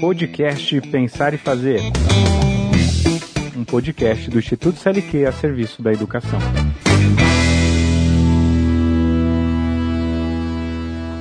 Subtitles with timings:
[0.00, 1.80] Podcast Pensar e Fazer.
[3.56, 6.38] Um podcast do Instituto CLQ a serviço da educação.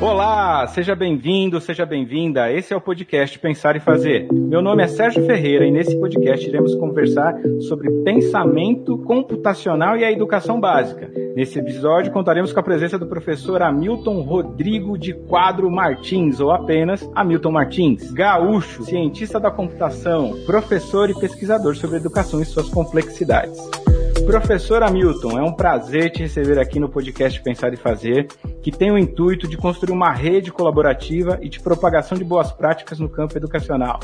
[0.04, 2.52] Olá, seja bem-vindo, seja bem-vinda.
[2.52, 4.28] Esse é o podcast Pensar e Fazer.
[4.34, 10.12] Meu nome é Sérgio Ferreira e nesse podcast iremos conversar sobre pensamento computacional e a
[10.12, 11.10] educação básica.
[11.38, 17.10] Nesse episódio contaremos com a presença do professor Hamilton Rodrigo de Quadro Martins, ou apenas
[17.16, 23.83] Hamilton Martins, gaúcho, cientista da computação, professor e pesquisador sobre educação e suas complexidades.
[24.26, 28.27] Professor Hamilton, é um prazer te receber aqui no podcast Pensar e Fazer,
[28.62, 32.99] que tem o intuito de construir uma rede colaborativa e de propagação de boas práticas
[32.99, 33.99] no campo educacional.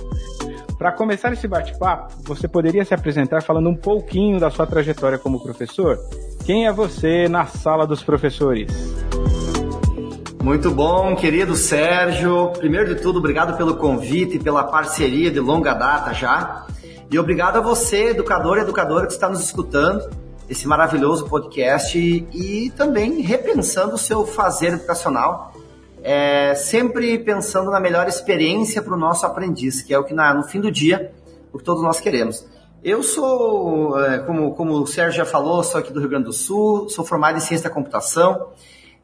[0.77, 5.41] Para começar esse bate-papo, você poderia se apresentar falando um pouquinho da sua trajetória como
[5.41, 5.97] professor?
[6.45, 8.71] Quem é você na sala dos professores?
[10.43, 12.51] Muito bom, querido Sérgio.
[12.57, 16.65] Primeiro de tudo, obrigado pelo convite e pela parceria de longa data já.
[17.11, 20.07] E obrigado a você, educador e educadora, que está nos escutando,
[20.47, 25.51] esse maravilhoso podcast e, e também repensando o seu fazer educacional,
[26.03, 30.35] é, sempre pensando na melhor experiência para o nosso aprendiz, que é o que na,
[30.35, 31.11] no fim do dia,
[31.51, 32.47] o que todos nós queremos.
[32.83, 36.33] Eu sou, é, como, como o Sérgio já falou, sou aqui do Rio Grande do
[36.33, 38.49] Sul, sou formado em ciência da computação.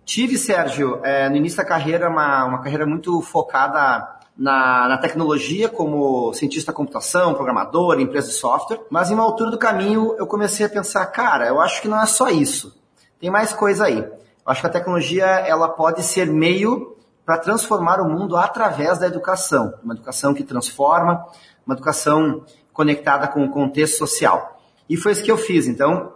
[0.05, 5.69] Tive, Sérgio, é, no início da carreira, uma, uma carreira muito focada na, na, tecnologia
[5.69, 10.27] como cientista da computação, programador, empresa de software, mas em uma altura do caminho eu
[10.27, 12.75] comecei a pensar, cara, eu acho que não é só isso.
[13.19, 13.97] Tem mais coisa aí.
[13.97, 14.11] Eu
[14.45, 19.73] acho que a tecnologia ela pode ser meio para transformar o mundo através da educação,
[19.83, 21.25] uma educação que transforma,
[21.65, 24.59] uma educação conectada com o contexto social.
[24.87, 25.65] E foi isso que eu fiz.
[25.65, 26.13] Então,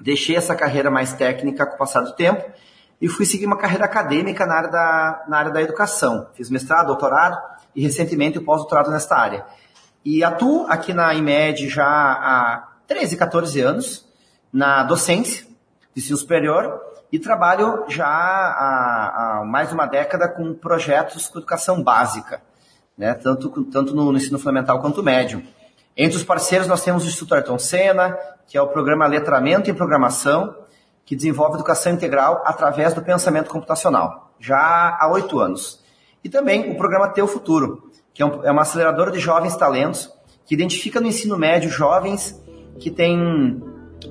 [0.00, 2.44] deixei essa carreira mais técnica com o passar do tempo
[3.00, 6.26] e fui seguir uma carreira acadêmica na área da, na área da educação.
[6.34, 9.46] Fiz mestrado, doutorado e recentemente o pós-doutorado nesta área.
[10.04, 14.08] E atuo aqui na IMED já há 13, 14 anos,
[14.52, 15.46] na docência
[15.94, 21.38] de ensino superior, e trabalho já há, há, mais de uma década com projetos com
[21.38, 22.42] educação básica,
[22.96, 23.14] né?
[23.14, 25.42] tanto, tanto no, no ensino fundamental quanto médio.
[25.96, 28.16] Entre os parceiros nós temos o Instituto Ayrton Senna,
[28.46, 30.54] que é o programa Letramento em Programação,
[31.04, 35.82] que desenvolve educação integral através do pensamento computacional, já há oito anos.
[36.28, 40.12] E também o programa Teu Futuro, que é, é uma aceleradora de jovens talentos
[40.44, 42.38] que identifica no ensino médio jovens
[42.78, 43.62] que têm,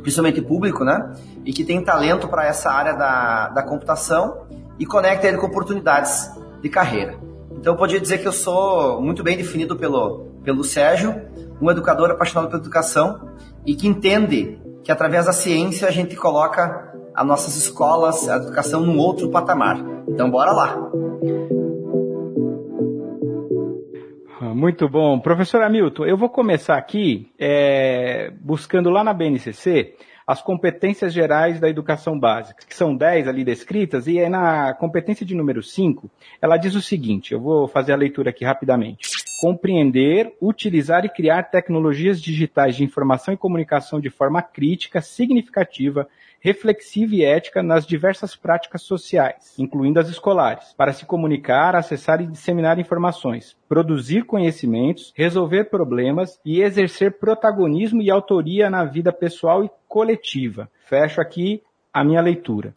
[0.02, 1.14] principalmente público, né?
[1.46, 4.48] E que tem talento para essa área da, da computação
[4.80, 7.20] e conecta ele com oportunidades de carreira.
[7.52, 11.22] Então eu podia dizer que eu sou muito bem definido pelo, pelo Sérgio,
[11.62, 13.30] um educador apaixonado pela educação
[13.64, 18.82] e que entende que através da ciência a gente coloca as nossas escolas, a educação
[18.82, 19.80] num outro patamar.
[20.08, 20.90] Então bora lá!
[24.58, 25.20] Muito bom.
[25.20, 29.94] Professor Hamilton, eu vou começar aqui é, buscando lá na BNCC
[30.26, 35.36] as competências gerais da educação básica, que são 10 ali descritas, e na competência de
[35.36, 36.10] número 5,
[36.42, 39.08] ela diz o seguinte, eu vou fazer a leitura aqui rapidamente.
[39.40, 46.10] Compreender, utilizar e criar tecnologias digitais de informação e comunicação de forma crítica, significativa,
[46.48, 52.26] reflexiva e ética nas diversas práticas sociais, incluindo as escolares, para se comunicar, acessar e
[52.26, 59.70] disseminar informações, produzir conhecimentos, resolver problemas e exercer protagonismo e autoria na vida pessoal e
[59.90, 60.72] coletiva.
[60.86, 61.62] Fecho aqui
[61.94, 62.74] a minha leitura.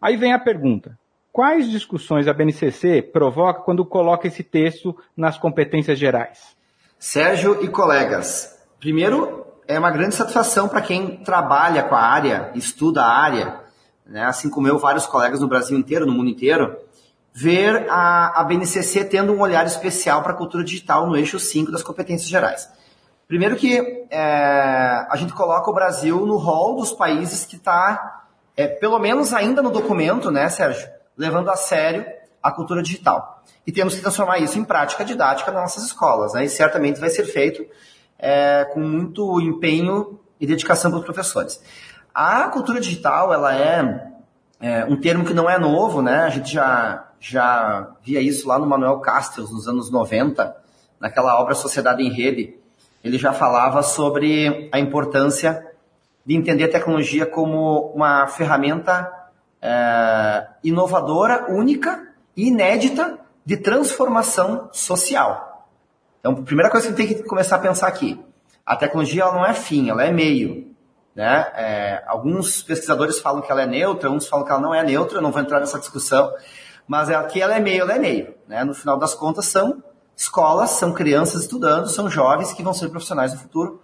[0.00, 0.98] Aí vem a pergunta:
[1.30, 6.56] quais discussões a BNCC provoca quando coloca esse texto nas competências gerais?
[6.98, 13.02] Sérgio e colegas, primeiro é uma grande satisfação para quem trabalha com a área, estuda
[13.02, 13.60] a área,
[14.06, 16.76] né, assim como eu, vários colegas no Brasil inteiro, no mundo inteiro,
[17.32, 21.72] ver a, a BNCC tendo um olhar especial para a cultura digital no eixo 5
[21.72, 22.68] das competências gerais.
[23.26, 28.24] Primeiro que é, a gente coloca o Brasil no rol dos países que está,
[28.54, 30.86] é, pelo menos ainda no documento, né, Sérgio,
[31.16, 32.04] levando a sério
[32.42, 33.42] a cultura digital.
[33.66, 37.08] E temos que transformar isso em prática didática nas nossas escolas, né, e certamente vai
[37.08, 37.64] ser feito
[38.22, 41.60] é, com muito empenho e dedicação pelos professores.
[42.14, 44.12] A cultura digital, ela é,
[44.60, 46.20] é, um termo que não é novo, né?
[46.20, 50.56] A gente já, já via isso lá no Manuel Castells, nos anos 90,
[51.00, 52.54] naquela obra Sociedade em Rede.
[53.02, 55.66] Ele já falava sobre a importância
[56.24, 59.12] de entender a tecnologia como uma ferramenta
[59.60, 65.51] é, inovadora, única e inédita de transformação social.
[66.22, 68.24] Então, a primeira coisa que tem que começar a pensar aqui,
[68.64, 70.72] a tecnologia ela não é fim, ela é meio.
[71.16, 71.52] Né?
[71.56, 75.18] É, alguns pesquisadores falam que ela é neutra, uns falam que ela não é neutra,
[75.18, 76.32] eu não vou entrar nessa discussão,
[76.86, 78.34] mas aqui ela é meio, ela é meio.
[78.46, 78.62] Né?
[78.62, 79.82] No final das contas, são
[80.16, 83.82] escolas, são crianças estudando, são jovens que vão ser profissionais no futuro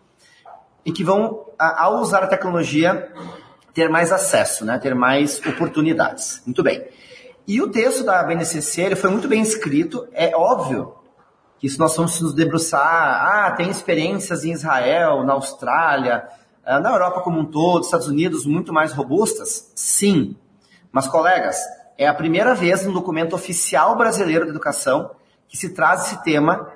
[0.84, 3.12] e que vão, ao usar a tecnologia,
[3.74, 4.78] ter mais acesso, né?
[4.78, 6.40] ter mais oportunidades.
[6.46, 6.86] Muito bem.
[7.48, 10.06] E o texto da BNCC ele foi muito bem escrito.
[10.12, 10.97] É óbvio
[11.62, 12.82] isso nós vamos nos debruçar.
[12.82, 16.28] Ah, tem experiências em Israel, na Austrália,
[16.64, 19.72] ah, na Europa como um todo, Estados Unidos muito mais robustas?
[19.74, 20.36] Sim.
[20.92, 21.58] Mas, colegas,
[21.96, 25.10] é a primeira vez no documento oficial brasileiro de educação
[25.48, 26.70] que se traz esse tema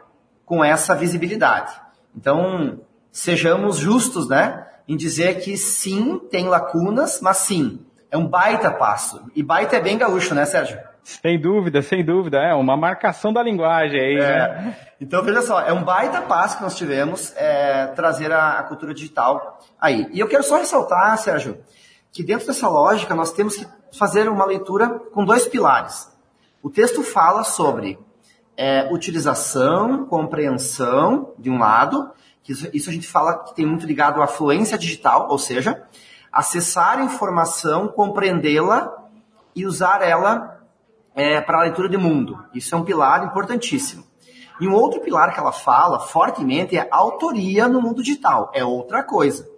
[0.44, 1.72] com essa visibilidade.
[2.16, 2.80] Então,
[3.10, 4.66] sejamos justos, né?
[4.88, 7.80] Em dizer que sim, tem lacunas, mas sim,
[8.10, 9.22] é um baita passo.
[9.34, 10.78] E baita é bem gaúcho, né, Sérgio?
[11.02, 12.38] Sem dúvida, sem dúvida.
[12.38, 14.18] É uma marcação da linguagem aí, é.
[14.20, 14.76] né?
[15.00, 18.94] Então, veja só, é um baita passo que nós tivemos é, trazer a, a, cultura
[18.94, 20.08] digital aí.
[20.12, 21.58] E eu quero só ressaltar, Sérgio,
[22.12, 23.66] que dentro dessa lógica nós temos que
[23.96, 26.10] fazer uma leitura com dois pilares.
[26.62, 27.98] O texto fala sobre
[28.56, 32.10] é, utilização, compreensão, de um lado,
[32.44, 35.82] que isso, isso a gente fala que tem muito ligado à fluência digital, ou seja,
[36.32, 38.90] acessar a informação, compreendê-la
[39.54, 40.61] e usar ela
[41.14, 42.44] é, para a leitura de mundo.
[42.54, 44.04] Isso é um pilar importantíssimo.
[44.60, 48.50] E um outro pilar que ela fala fortemente é autoria no mundo digital.
[48.54, 49.48] É outra coisa.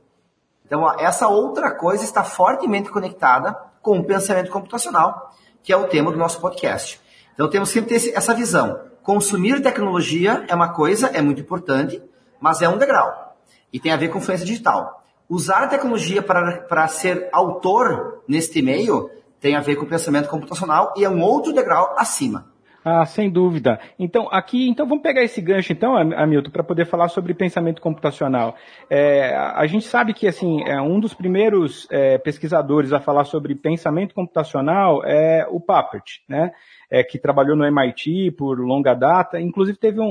[0.65, 6.11] Então, essa outra coisa está fortemente conectada com o pensamento computacional, que é o tema
[6.11, 7.01] do nosso podcast.
[7.35, 8.81] Então, temos que ter essa visão.
[9.03, 12.03] Consumir tecnologia é uma coisa, é muito importante,
[12.41, 13.37] mas é um degrau.
[13.71, 15.05] E tem a ver com influência digital.
[15.29, 19.11] Usar a tecnologia para, para ser autor neste meio
[19.44, 22.46] tem a ver com o pensamento computacional e é um outro degrau acima.
[22.82, 23.79] Ah, sem dúvida.
[23.99, 28.56] Então, aqui, então vamos pegar esse gancho, então, Hamilton, para poder falar sobre pensamento computacional.
[28.88, 33.55] É, a gente sabe que, assim, é, um dos primeiros é, pesquisadores a falar sobre
[33.55, 36.52] pensamento computacional é o Papert, né?
[36.91, 40.05] é, que trabalhou no MIT por longa data, inclusive teve um,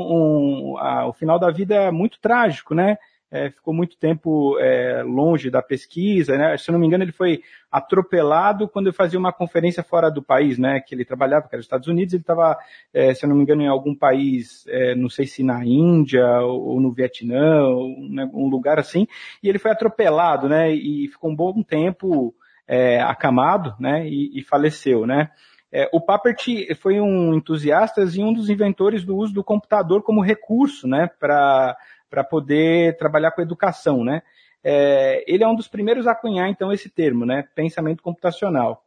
[0.73, 2.97] um a, o final da vida muito trágico, né?
[3.35, 6.55] É, ficou muito tempo é, longe da pesquisa, né?
[6.55, 7.41] Se eu não me engano, ele foi
[7.71, 10.79] atropelado quando ele fazia uma conferência fora do país, né?
[10.79, 12.55] Que ele trabalhava, que era os Estados Unidos, ele estava,
[12.93, 16.23] é, se eu não me engano, em algum país, é, não sei se na Índia
[16.41, 19.07] ou, no Vietnã, ou, né, um lugar assim,
[19.41, 20.71] e ele foi atropelado, né?
[20.71, 22.35] E ficou um bom tempo
[22.67, 24.07] é, acamado, né?
[24.07, 25.31] E, e faleceu, né?
[25.71, 26.45] É, o Papert
[26.79, 31.75] foi um entusiasta e um dos inventores do uso do computador como recurso, né, para
[32.21, 34.21] poder trabalhar com educação, né.
[34.61, 38.83] É, ele é um dos primeiros a cunhar, então, esse termo, né, pensamento computacional.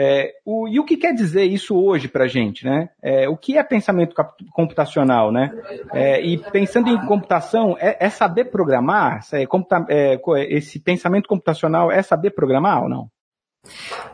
[0.00, 2.88] É, o, e o que quer dizer isso hoje para a gente, né?
[3.02, 4.14] É, o que é pensamento
[4.52, 5.50] computacional, né?
[5.92, 9.26] É, e pensando em computação, é, é saber programar?
[9.32, 10.16] É, computa, é,
[10.50, 13.10] esse pensamento computacional é saber programar ou não?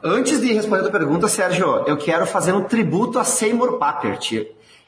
[0.03, 4.33] Antes de responder a pergunta, Sérgio, eu quero fazer um tributo a Seymour Papert.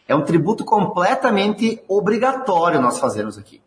[0.09, 3.61] É um tributo completamente obrigatório nós fazermos aqui.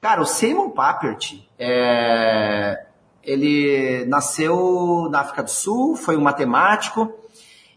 [0.00, 2.86] Cara, o Seymour Papert, é...
[3.22, 7.12] ele nasceu na África do Sul, foi um matemático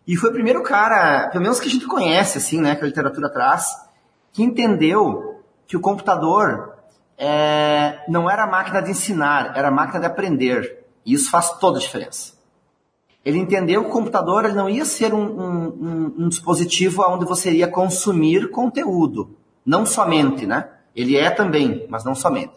[0.07, 2.87] e foi o primeiro cara, pelo menos que a gente conhece, assim, né, que a
[2.87, 3.75] literatura traz,
[4.31, 6.75] que entendeu que o computador
[7.17, 8.03] é...
[8.07, 10.85] não era máquina de ensinar, era máquina de aprender.
[11.05, 12.39] E isso faz toda a diferença.
[13.23, 17.49] Ele entendeu que o computador ele não ia ser um, um, um, dispositivo onde você
[17.49, 19.37] iria consumir conteúdo.
[19.65, 20.69] Não somente, né?
[20.95, 22.53] Ele é também, mas não somente.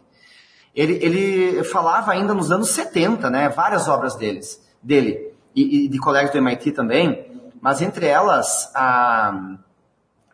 [0.74, 3.48] Ele, ele falava ainda nos anos 70, né?
[3.48, 9.56] Várias obras deles, dele e, e de colegas do MIT também, mas entre elas a,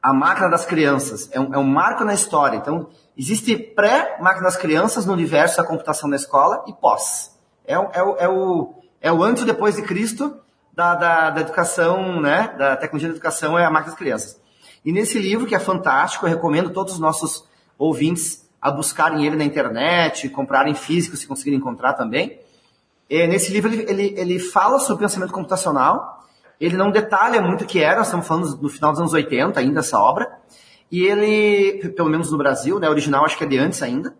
[0.02, 1.28] a máquina das crianças.
[1.33, 2.57] É um, é um marco na história.
[2.57, 7.37] Então, existe pré-máquina das crianças no universo da computação na escola e pós.
[7.67, 10.37] É, é, é o é o antes e depois de Cristo
[10.73, 12.55] da, da, da, educação, né?
[12.59, 14.40] Da tecnologia da educação é a máquina das crianças.
[14.85, 17.48] E nesse livro, que é fantástico, eu recomendo todos os nossos
[17.78, 22.38] ouvintes a buscarem ele na internet, comprarem físico se conseguirem encontrar também.
[23.08, 26.26] E nesse livro ele, ele, ele fala sobre pensamento computacional,
[26.61, 29.80] ele não detalha muito o que era, estamos falando no final dos anos 80 ainda
[29.80, 30.30] essa obra,
[30.90, 34.14] e ele, pelo menos no Brasil, né, original acho que é de antes ainda,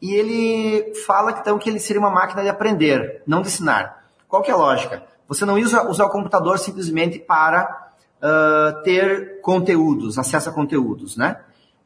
[0.00, 4.04] e ele fala então que ele seria uma máquina de aprender, não de ensinar.
[4.28, 5.02] Qual que é a lógica?
[5.28, 11.38] Você não usa usar o computador simplesmente para uh, ter conteúdos, acesso a conteúdos, né?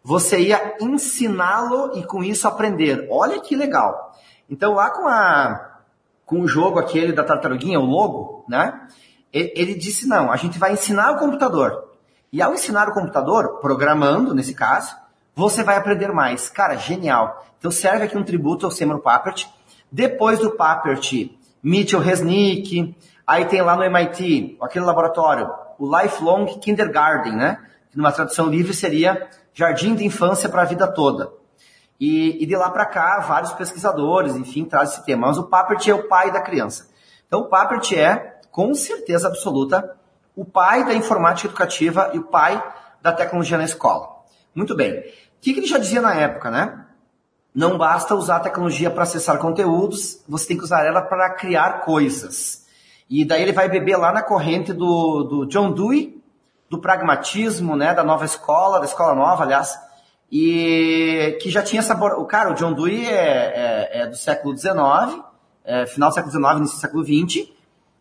[0.07, 3.09] Você ia ensiná-lo e com isso aprender.
[3.11, 4.17] Olha que legal.
[4.49, 5.81] Então lá com a
[6.25, 8.87] com o jogo aquele da tartaruguinha, o logo, né?
[9.33, 11.89] Ele disse não, a gente vai ensinar o computador.
[12.33, 14.95] E ao ensinar o computador, programando nesse caso,
[15.35, 16.49] você vai aprender mais.
[16.49, 17.45] Cara, genial.
[17.59, 19.49] Então serve aqui um tributo ao Seymour Papert,
[19.91, 22.97] Depois do Papert, Mitchell Resnick,
[23.27, 27.59] aí tem lá no MIT, aquele laboratório, o Lifelong Kindergarten, né?
[27.91, 31.33] Que numa tradução livre seria Jardim de Infância para a Vida Toda.
[31.99, 35.29] E, e de lá para cá, vários pesquisadores, enfim, trazem esse tema.
[35.29, 36.91] Mas o Papert é o pai da criança.
[37.27, 39.97] Então, o Papert é, com certeza absoluta,
[40.37, 42.63] o pai da informática educativa e o pai
[43.01, 44.17] da tecnologia na escola.
[44.55, 44.99] Muito bem.
[44.99, 45.03] O
[45.41, 46.85] que, que ele já dizia na época, né?
[47.55, 51.81] Não basta usar a tecnologia para acessar conteúdos, você tem que usar ela para criar
[51.81, 52.67] coisas.
[53.09, 56.16] E daí ele vai beber lá na corrente do, do John Dewey,
[56.69, 59.79] do pragmatismo, né, da nova escola, da escola nova, aliás,
[60.31, 61.95] e que já tinha essa...
[61.95, 65.23] O cara, o John Dewey é, é, é do século XIX,
[65.65, 67.49] é, final do século XIX, início do século XX,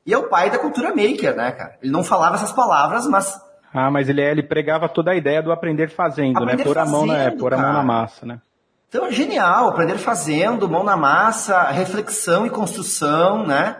[0.05, 1.77] e é o pai da cultura maker, né, cara?
[1.81, 3.39] Ele não falava essas palavras, mas...
[3.73, 6.53] Ah, mas ele, ele pregava toda a ideia do aprender fazendo, né?
[6.53, 6.63] aprender né?
[6.63, 8.39] Pôr a mão na, é, pôr a mão na massa, né?
[8.87, 13.75] Então é genial, aprender fazendo, mão na massa, reflexão e construção, né?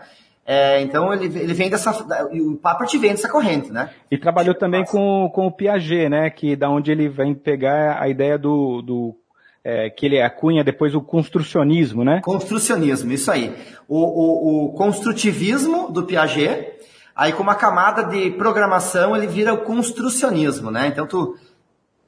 [0.46, 1.90] É, então ele, ele vem dessa.
[1.90, 3.90] O Papert vem dessa corrente, né?
[4.08, 6.30] E trabalhou também com, com o Piaget, né?
[6.30, 9.16] Que da onde ele vem pegar a ideia do, do
[9.64, 12.20] é, que ele acunha depois o construcionismo, né?
[12.22, 13.52] Construcionismo, isso aí.
[13.88, 16.74] O, o, o, construtivismo do Piaget,
[17.16, 20.86] aí com uma camada de programação ele vira o construcionismo, né?
[20.86, 21.36] Então tu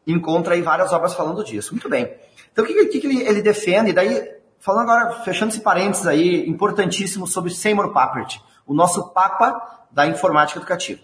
[0.07, 1.73] encontra aí várias obras falando disso.
[1.73, 2.09] Muito bem.
[2.53, 3.93] Então, o que, que, que ele, ele, defende?
[3.93, 4.23] Daí,
[4.59, 10.59] falando agora, fechando esse parênteses aí, importantíssimo sobre Seymour Papert, o nosso papa da informática
[10.59, 11.01] educativa.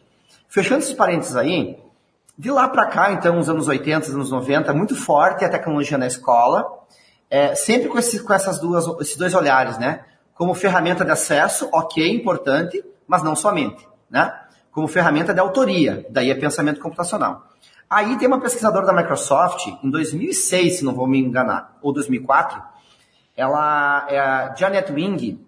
[0.49, 1.79] Fechando esses parênteses aí,
[2.37, 6.07] de lá para cá, então, nos anos 80, anos 90, muito forte a tecnologia na
[6.07, 6.67] escola,
[7.31, 10.05] é, sempre com, esse, com essas duas, esses dois olhares, né?
[10.35, 14.33] Como ferramenta de acesso, ok, importante, mas não somente, né?
[14.73, 17.47] Como ferramenta de autoria, daí é pensamento computacional.
[17.89, 22.61] Aí tem uma pesquisadora da Microsoft, em 2006, se não vou me enganar, ou 2004,
[23.37, 25.45] ela é a Janet Wing,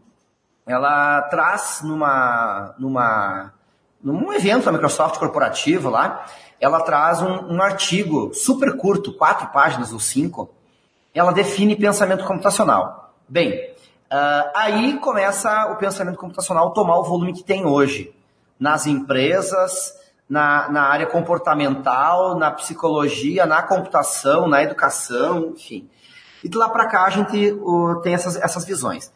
[0.67, 3.53] ela traz numa, numa,
[4.03, 6.27] num evento da Microsoft corporativo lá,
[6.61, 10.51] ela traz um, um artigo super curto, quatro páginas ou cinco,
[11.15, 13.15] ela define pensamento computacional.
[13.29, 13.71] Bem,
[14.11, 18.13] uh, aí começa o pensamento computacional tomar o volume que tem hoje
[18.59, 19.95] nas empresas,
[20.29, 25.89] na, na área comportamental, na psicologia, na computação, na educação, enfim.
[26.47, 29.13] E de lá para cá a gente uh, tem essas, essas visões.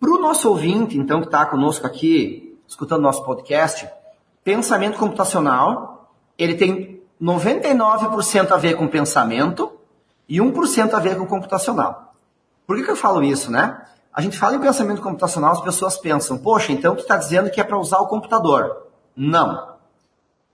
[0.00, 3.86] Para o nosso ouvinte, então, que está conosco aqui, escutando nosso podcast,
[4.42, 9.70] pensamento computacional, ele tem 99% a ver com pensamento
[10.26, 12.14] e 1% a ver com computacional.
[12.66, 13.82] Por que, que eu falo isso, né?
[14.10, 17.60] A gente fala em pensamento computacional, as pessoas pensam, poxa, então tu está dizendo que
[17.60, 18.86] é para usar o computador.
[19.14, 19.74] Não.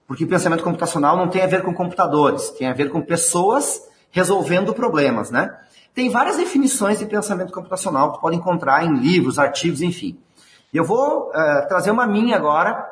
[0.09, 4.75] Porque pensamento computacional não tem a ver com computadores, tem a ver com pessoas resolvendo
[4.75, 5.57] problemas, né?
[5.95, 10.19] Tem várias definições de pensamento computacional que tu pode encontrar em livros, artigos, enfim.
[10.73, 12.85] Eu vou uh, trazer uma minha agora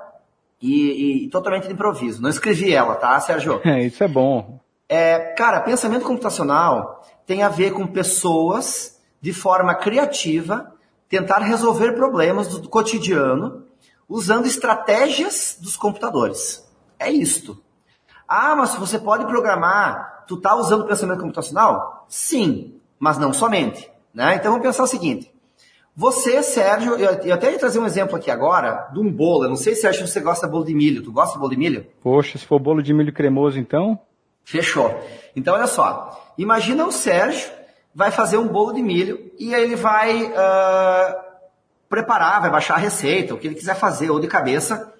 [0.61, 2.23] e, e, totalmente de improviso.
[2.23, 3.61] Não escrevi ela, tá, Sérgio?
[3.67, 4.61] É, isso é bom.
[4.89, 10.73] É, cara, pensamento computacional tem a ver com pessoas de forma criativa
[11.09, 13.65] tentar resolver problemas do cotidiano
[14.09, 16.65] usando estratégias dos computadores.
[16.99, 17.61] É isto.
[18.29, 22.07] Ah, mas você pode programar, tu tá usando pensamento computacional?
[22.09, 23.91] Sim, mas não somente.
[24.15, 24.37] Né?
[24.37, 25.29] Então vamos pensar o seguinte.
[25.97, 29.45] Você, Sérgio, eu, eu até ia trazer um exemplo aqui agora de um bolo.
[29.45, 31.03] Eu não sei, Sérgio, se você gosta de bolo de milho.
[31.03, 31.85] Tu gosta de bolo de milho?
[32.01, 33.99] Poxa, se for bolo de milho cremoso, então?
[34.45, 34.97] Fechou.
[35.35, 36.33] Então, olha só.
[36.39, 37.51] Imagina o Sérgio
[37.93, 41.15] vai fazer um bolo de milho e aí ele vai uh,
[41.89, 44.95] preparar, vai baixar a receita, o que ele quiser fazer, ou de cabeça,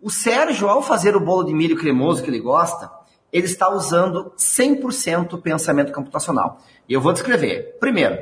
[0.00, 2.88] o Sérgio, ao fazer o bolo de milho cremoso que ele gosta,
[3.32, 6.60] ele está usando 100% pensamento computacional.
[6.88, 7.76] E eu vou descrever.
[7.78, 8.18] Primeiro,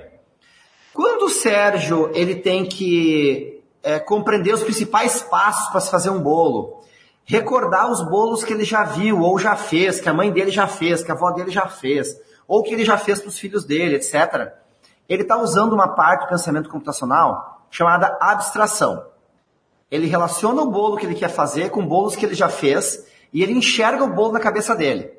[0.92, 6.20] quando o Sérgio ele tem que é, compreender os principais passos para se fazer um
[6.20, 6.82] bolo,
[7.24, 10.66] recordar os bolos que ele já viu ou já fez, que a mãe dele já
[10.66, 12.08] fez, que a avó dele já fez,
[12.48, 14.52] ou que ele já fez para os filhos dele, etc.
[15.08, 19.06] Ele está usando uma parte do pensamento computacional chamada abstração.
[19.90, 23.42] Ele relaciona o bolo que ele quer fazer com bolos que ele já fez e
[23.42, 25.12] ele enxerga o bolo na cabeça dele.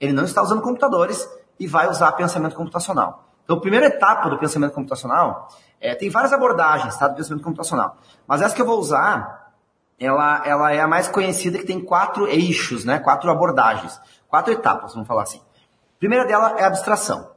[0.00, 3.24] Ele não está usando computadores e vai usar pensamento computacional.
[3.44, 5.48] Então, a primeira etapa do pensamento computacional
[5.80, 9.52] é, tem várias abordagens tá, do pensamento computacional, mas essa que eu vou usar,
[9.98, 14.92] ela, ela é a mais conhecida que tem quatro eixos, né, quatro abordagens, quatro etapas,
[14.92, 15.38] vamos falar assim.
[15.38, 17.30] A primeira dela é a abstração.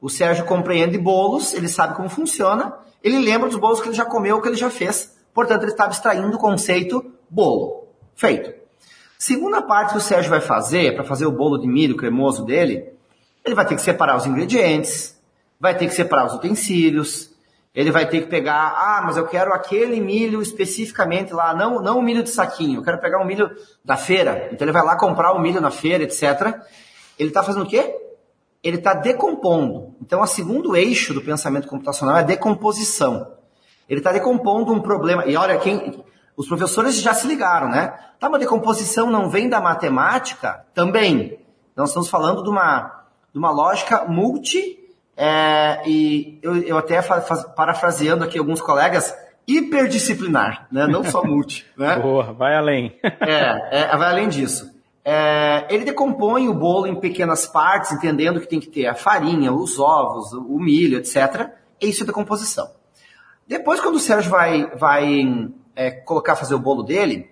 [0.00, 4.04] O Sérgio compreende bolos, ele sabe como funciona, ele lembra dos bolos que ele já
[4.04, 7.88] comeu, que ele já fez, Portanto, ele está abstraindo o conceito bolo.
[8.14, 8.54] Feito.
[9.18, 12.92] Segunda parte que o Sérgio vai fazer, para fazer o bolo de milho cremoso dele,
[13.44, 15.18] ele vai ter que separar os ingredientes,
[15.58, 17.30] vai ter que separar os utensílios,
[17.74, 21.98] ele vai ter que pegar, ah, mas eu quero aquele milho especificamente lá, não, não
[21.98, 23.50] o milho de saquinho, eu quero pegar um milho
[23.84, 24.48] da feira.
[24.52, 26.58] Então ele vai lá comprar o milho na feira, etc.
[27.18, 27.94] Ele está fazendo o quê?
[28.62, 29.94] Ele está decompondo.
[30.00, 33.32] Então, o segundo eixo do pensamento computacional é a decomposição.
[33.88, 35.24] Ele está decompondo um problema.
[35.26, 36.02] E olha, quem,
[36.36, 37.94] os professores já se ligaram, né?
[38.18, 40.64] Tá, mas decomposição não vem da matemática?
[40.74, 41.38] Também.
[41.74, 44.78] Nós estamos falando de uma, de uma lógica multi
[45.16, 49.16] é, e eu, eu até faz, parafraseando aqui alguns colegas,
[49.48, 50.86] hiperdisciplinar, né?
[50.86, 51.66] não só multi.
[51.76, 51.98] Né?
[51.98, 52.98] Boa, vai além.
[53.02, 54.74] é, é, vai além disso.
[55.02, 59.52] É, ele decompõe o bolo em pequenas partes, entendendo que tem que ter a farinha,
[59.52, 61.50] os ovos, o milho, etc.
[61.80, 62.68] E isso é decomposição.
[63.46, 67.30] Depois, quando o Sérgio vai, vai é, colocar, fazer o bolo dele,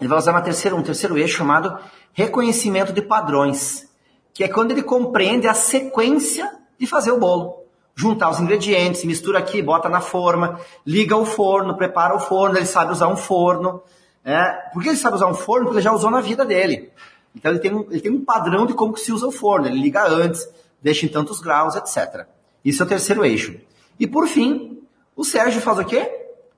[0.00, 1.78] ele vai usar uma terceira, um terceiro eixo chamado
[2.12, 3.88] reconhecimento de padrões,
[4.34, 7.64] que é quando ele compreende a sequência de fazer o bolo.
[7.94, 12.66] Juntar os ingredientes, mistura aqui, bota na forma, liga o forno, prepara o forno, ele
[12.66, 13.82] sabe usar um forno.
[14.22, 14.44] Né?
[14.72, 15.64] Por que ele sabe usar um forno?
[15.64, 16.90] Porque ele já usou na vida dele.
[17.34, 19.66] Então ele tem um, ele tem um padrão de como que se usa o forno.
[19.66, 20.46] Ele liga antes,
[20.82, 22.26] deixa em tantos graus, etc.
[22.62, 23.58] Isso é o terceiro eixo.
[23.98, 24.82] E por fim,
[25.14, 26.10] o Sérgio faz o quê?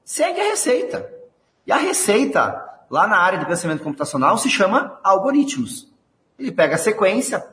[0.05, 1.18] Segue a receita.
[1.69, 5.87] E a receita, lá na área de pensamento computacional, se chama algoritmos.
[6.39, 7.47] Ele pega a sequência,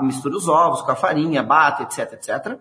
[0.00, 2.58] mistura os ovos com a farinha, bate, etc, etc.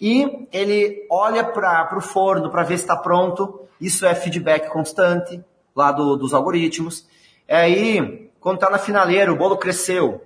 [0.00, 3.68] E ele olha para o forno para ver se está pronto.
[3.78, 5.44] Isso é feedback constante
[5.76, 7.06] lá do, dos algoritmos.
[7.46, 10.24] E aí, quando está na finaleira, o bolo cresceu.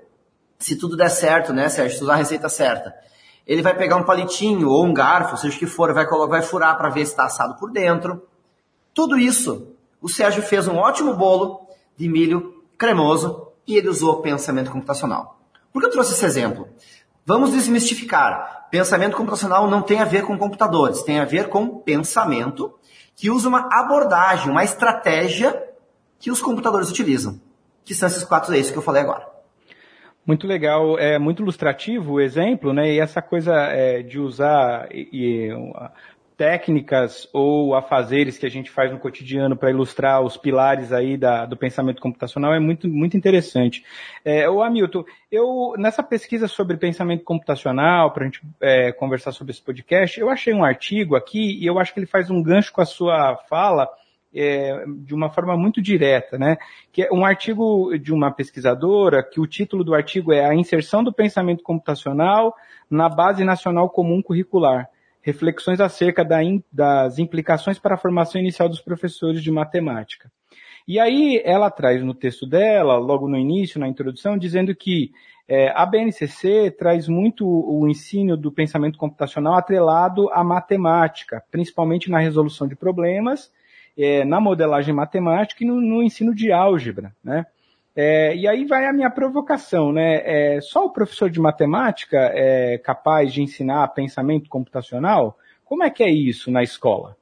[0.60, 1.98] Se tudo der certo, né, Sérgio?
[1.98, 2.94] Se usar a receita certa.
[3.44, 6.78] Ele vai pegar um palitinho ou um garfo, seja o que for, vai, vai furar
[6.78, 8.22] para ver se está assado por dentro.
[8.94, 9.73] Tudo isso,
[10.04, 15.40] o Sérgio fez um ótimo bolo de milho cremoso e ele usou pensamento computacional.
[15.72, 16.68] Por que eu trouxe esse exemplo?
[17.24, 18.68] Vamos desmistificar.
[18.70, 22.74] Pensamento computacional não tem a ver com computadores, tem a ver com pensamento
[23.16, 25.58] que usa uma abordagem, uma estratégia
[26.18, 27.40] que os computadores utilizam,
[27.82, 29.26] que são esses quatro eixos que eu falei agora.
[30.26, 32.92] Muito legal, é muito ilustrativo o exemplo, né?
[32.92, 35.50] E essa coisa é, de usar e, e,
[36.36, 41.46] técnicas ou afazeres que a gente faz no cotidiano para ilustrar os pilares aí da,
[41.46, 43.84] do pensamento computacional é muito, muito interessante.
[44.24, 49.52] É, o Hamilton, eu, nessa pesquisa sobre pensamento computacional, para a gente é, conversar sobre
[49.52, 52.72] esse podcast, eu achei um artigo aqui e eu acho que ele faz um gancho
[52.72, 53.88] com a sua fala,
[54.34, 56.56] é, de uma forma muito direta, né?
[56.92, 61.04] Que é um artigo de uma pesquisadora, que o título do artigo é A Inserção
[61.04, 62.52] do Pensamento Computacional
[62.90, 64.88] na Base Nacional Comum Curricular
[65.24, 70.30] reflexões acerca da in, das implicações para a formação inicial dos professores de matemática.
[70.86, 75.12] E aí ela traz no texto dela, logo no início, na introdução, dizendo que
[75.48, 82.18] é, a BNCC traz muito o ensino do pensamento computacional atrelado à matemática, principalmente na
[82.18, 83.50] resolução de problemas,
[83.96, 87.46] é, na modelagem matemática e no, no ensino de álgebra, né?
[87.96, 90.56] É, e aí vai a minha provocação, né?
[90.56, 95.38] É, só o professor de matemática é capaz de ensinar pensamento computacional?
[95.64, 97.16] Como é que é isso na escola?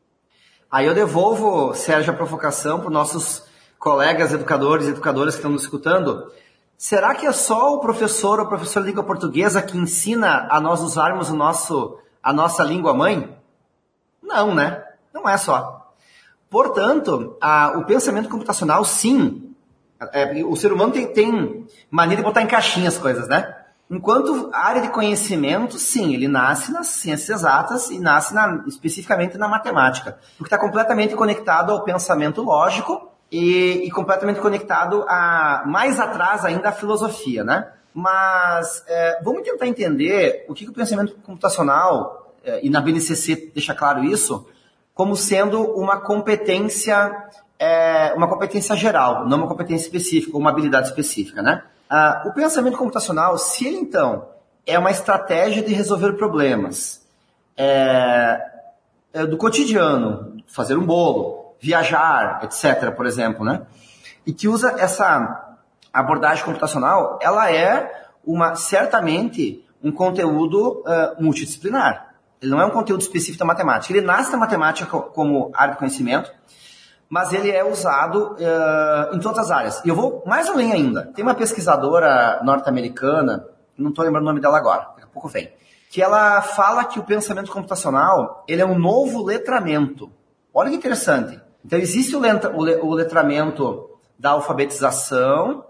[0.71, 3.47] Aí eu devolvo, Sérgio, a provocação para os nossos
[3.79, 6.33] colegas educadores e educadoras que estão nos escutando.
[6.79, 10.81] Será que é só o professor ou professor de língua portuguesa que ensina a nós
[10.81, 13.37] usarmos o nosso, a nossa língua mãe?
[14.23, 14.83] Não, né?
[15.13, 15.93] Não é só.
[16.49, 19.52] Portanto, a, o pensamento computacional, sim,
[20.13, 21.67] é, o ser humano tem, tem
[22.17, 23.57] de botar em caixinha as coisas, né?
[23.91, 29.47] Enquanto área de conhecimento, sim, ele nasce nas ciências exatas e nasce na, especificamente na
[29.47, 36.45] matemática, porque está completamente conectado ao pensamento lógico e, e, completamente conectado a mais atrás
[36.45, 37.71] ainda à filosofia, né?
[37.93, 43.51] Mas é, vamos tentar entender o que, que o pensamento computacional é, e na BNCC
[43.55, 44.47] deixa claro isso
[44.95, 47.15] como sendo uma competência
[47.65, 51.63] é uma competência geral, não uma competência específica, uma habilidade específica, né?
[51.89, 54.27] Ah, o pensamento computacional, se ele então
[54.67, 57.07] é uma estratégia de resolver problemas
[57.57, 58.41] é,
[59.13, 63.63] é do cotidiano, fazer um bolo, viajar, etc., por exemplo, né?
[64.27, 65.55] E que usa essa
[65.93, 72.15] abordagem computacional, ela é uma certamente um conteúdo uh, multidisciplinar.
[72.41, 73.93] Ele não é um conteúdo específico da matemática.
[73.93, 76.33] Ele nasce da matemática como área de conhecimento,
[77.13, 79.85] mas ele é usado uh, em todas as áreas.
[79.85, 81.11] E eu vou mais além ainda.
[81.15, 83.47] Tem uma pesquisadora norte-americana,
[83.77, 85.53] não estou lembrando o nome dela agora, daqui a pouco vem,
[85.91, 90.11] que ela fala que o pensamento computacional ele é um novo letramento.
[90.55, 91.39] Olha que interessante.
[91.63, 95.67] Então existe o, letra, o, o letramento da alfabetização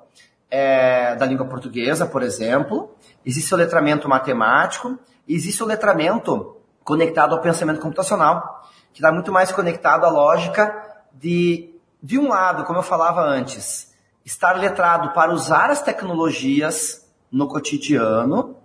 [0.49, 2.95] é, da língua portuguesa, por exemplo.
[3.27, 4.97] Existe o letramento matemático.
[5.29, 10.82] Existe o letramento conectado ao pensamento computacional, que está muito mais conectado à lógica
[11.15, 13.93] de, de um lado, como eu falava antes,
[14.25, 18.57] estar letrado para usar as tecnologias no cotidiano,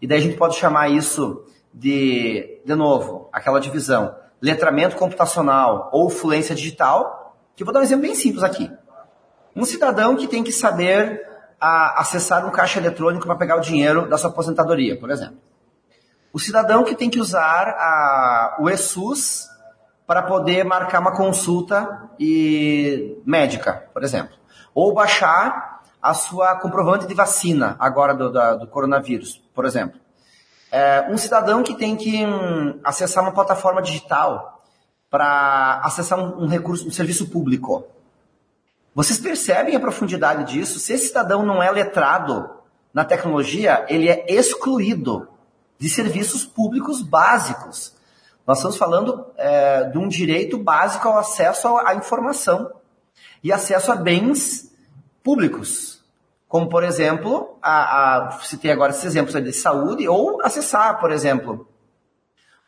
[0.00, 6.10] e daí a gente pode chamar isso de, de novo, aquela divisão, letramento computacional ou
[6.10, 8.70] fluência digital, que eu vou dar um exemplo bem simples aqui.
[9.54, 11.26] Um cidadão que tem que saber
[11.60, 15.38] a, acessar um caixa eletrônico para pegar o dinheiro da sua aposentadoria, por exemplo.
[16.32, 19.48] O cidadão que tem que usar a, o ESUS
[20.06, 24.36] para poder marcar uma consulta e, médica, por exemplo.
[24.74, 29.98] Ou baixar a sua comprovante de vacina, agora do, do, do coronavírus, por exemplo.
[30.70, 34.62] É, um cidadão que tem que hum, acessar uma plataforma digital
[35.10, 37.84] para acessar um, um recurso, um serviço público.
[38.94, 40.78] Vocês percebem a profundidade disso?
[40.78, 42.50] Se esse cidadão não é letrado
[42.92, 45.28] na tecnologia, ele é excluído
[45.78, 47.95] de serviços públicos básicos.
[48.46, 52.70] Nós estamos falando é, de um direito básico ao acesso à informação
[53.42, 54.72] e acesso a bens
[55.22, 56.04] públicos,
[56.46, 61.68] como por exemplo, a, a citei agora esses exemplos de saúde, ou acessar, por exemplo,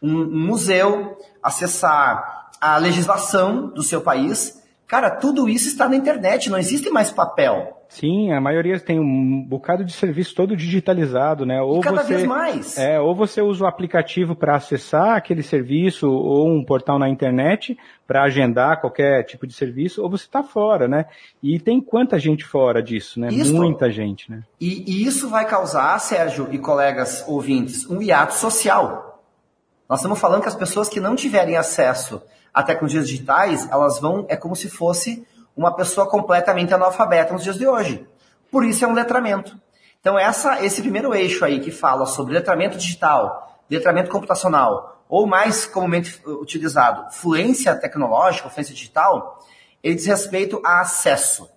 [0.02, 4.60] um, um museu, acessar a legislação do seu país.
[4.88, 7.77] Cara, tudo isso está na internet, não existe mais papel.
[7.88, 11.60] Sim, a maioria tem um bocado de serviço todo digitalizado, né?
[11.62, 12.76] Ou e cada você, vez mais.
[12.76, 17.78] É, ou você usa o aplicativo para acessar aquele serviço ou um portal na internet
[18.06, 21.06] para agendar qualquer tipo de serviço, ou você está fora, né?
[21.42, 23.28] E tem quanta gente fora disso, né?
[23.28, 24.42] Isso, Muita gente, né?
[24.60, 29.22] E, e isso vai causar, Sérgio e colegas ouvintes, um hiato social.
[29.88, 32.20] Nós estamos falando que as pessoas que não tiverem acesso
[32.52, 35.26] a tecnologias digitais, elas vão, é como se fosse
[35.58, 38.06] uma pessoa completamente analfabeta nos dias de hoje.
[38.48, 39.60] Por isso é um letramento.
[40.00, 45.66] Então essa, esse primeiro eixo aí que fala sobre letramento digital, letramento computacional, ou mais
[45.66, 49.44] comumente utilizado, fluência tecnológica, fluência digital,
[49.82, 51.50] ele diz respeito a acesso.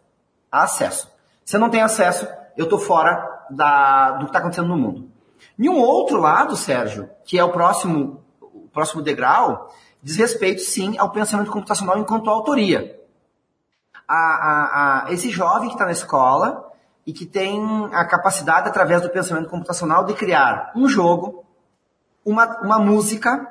[0.52, 1.08] A acesso.
[1.46, 5.12] Se eu não tenho acesso, eu estou fora da, do que está acontecendo no mundo.
[5.60, 10.98] E um outro lado, Sérgio, que é o próximo, o próximo degrau, diz respeito sim
[10.98, 13.00] ao pensamento computacional enquanto autoria
[14.08, 16.72] a, a, a esse jovem que está na escola
[17.06, 21.46] e que tem a capacidade, através do pensamento computacional, de criar um jogo,
[22.26, 23.48] uma, uma música,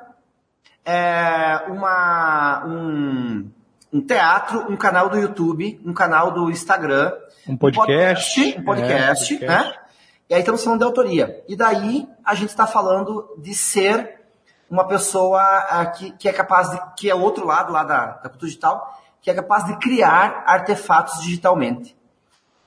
[0.85, 3.51] é, uma, um,
[3.91, 7.11] um teatro, um canal do YouTube, um canal do Instagram,
[7.47, 9.45] um podcast, um podcast, um podcast, é, podcast.
[9.45, 9.73] né?
[10.29, 11.43] E aí estamos falando de autoria.
[11.47, 14.21] E daí a gente está falando de ser
[14.69, 18.29] uma pessoa uh, que, que é capaz de, que é outro lado lá da, da
[18.29, 21.95] cultura digital, que é capaz de criar artefatos digitalmente.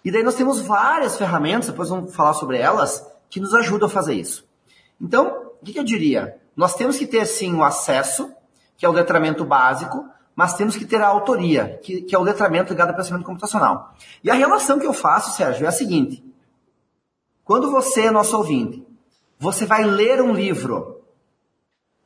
[0.04, 3.90] E daí nós temos várias ferramentas, depois vamos falar sobre elas, que nos ajudam a
[3.90, 4.46] fazer isso.
[5.00, 6.38] Então, o que eu diria?
[6.56, 8.32] Nós temos que ter sim o acesso,
[8.76, 12.22] que é o letramento básico, mas temos que ter a autoria, que, que é o
[12.22, 13.94] letramento ligado ao pensamento computacional.
[14.22, 16.24] E a relação que eu faço, Sérgio, é a seguinte.
[17.44, 18.86] Quando você, nosso ouvinte,
[19.38, 21.02] você vai ler um livro,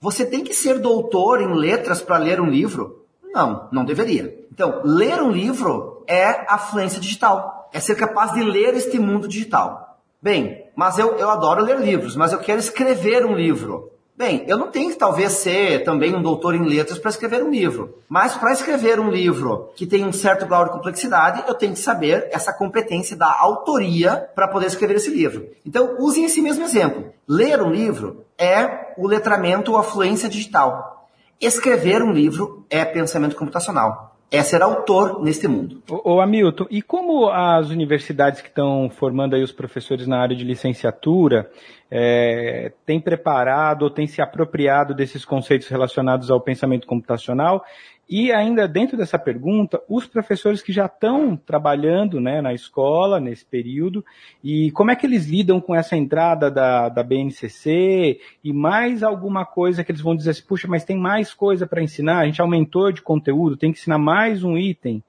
[0.01, 3.07] você tem que ser doutor em letras para ler um livro?
[3.39, 4.37] Não, não deveria.
[4.53, 7.71] Então, ler um livro é a fluência digital.
[7.73, 10.01] É ser capaz de ler este mundo digital.
[10.21, 13.93] Bem, mas eu, eu adoro ler livros, mas eu quero escrever um livro.
[14.17, 17.51] Bem, eu não tenho que talvez ser também um doutor em letras para escrever um
[17.51, 17.95] livro.
[18.09, 21.79] Mas para escrever um livro que tem um certo grau de complexidade, eu tenho que
[21.79, 25.47] saber essa competência da autoria para poder escrever esse livro.
[25.65, 27.13] Então, usem esse mesmo exemplo.
[27.29, 30.98] Ler um livro é o letramento ou a fluência digital.
[31.41, 34.17] Escrever um livro é pensamento computacional.
[34.31, 35.83] É ser autor neste mundo.
[35.89, 40.45] Ô, Hamilton, e como as universidades que estão formando aí os professores na área de
[40.45, 41.49] licenciatura
[41.91, 47.65] é, têm preparado ou têm se apropriado desses conceitos relacionados ao pensamento computacional?
[48.11, 53.45] E ainda dentro dessa pergunta, os professores que já estão trabalhando né, na escola nesse
[53.45, 54.03] período,
[54.43, 59.45] e como é que eles lidam com essa entrada da, da BNCC e mais alguma
[59.45, 62.41] coisa que eles vão dizer assim, puxa, mas tem mais coisa para ensinar, a gente
[62.41, 65.05] aumentou de conteúdo, tem que ensinar mais um item,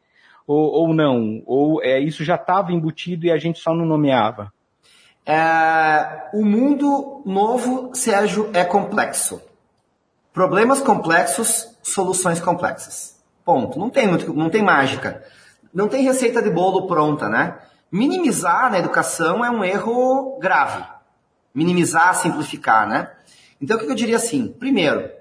[0.45, 4.51] ou, ou não, ou é, isso já estava embutido e a gente só não nomeava?
[5.31, 9.39] É, o mundo novo, Sérgio, é complexo.
[10.33, 13.15] Problemas complexos, soluções complexas.
[13.45, 13.77] Ponto.
[13.77, 15.23] Não tem não tem mágica.
[15.71, 17.59] Não tem receita de bolo pronta, né?
[17.91, 20.83] Minimizar na educação é um erro grave.
[21.53, 23.11] Minimizar, simplificar, né?
[23.61, 24.47] Então o que eu diria assim?
[24.47, 25.11] Primeiro,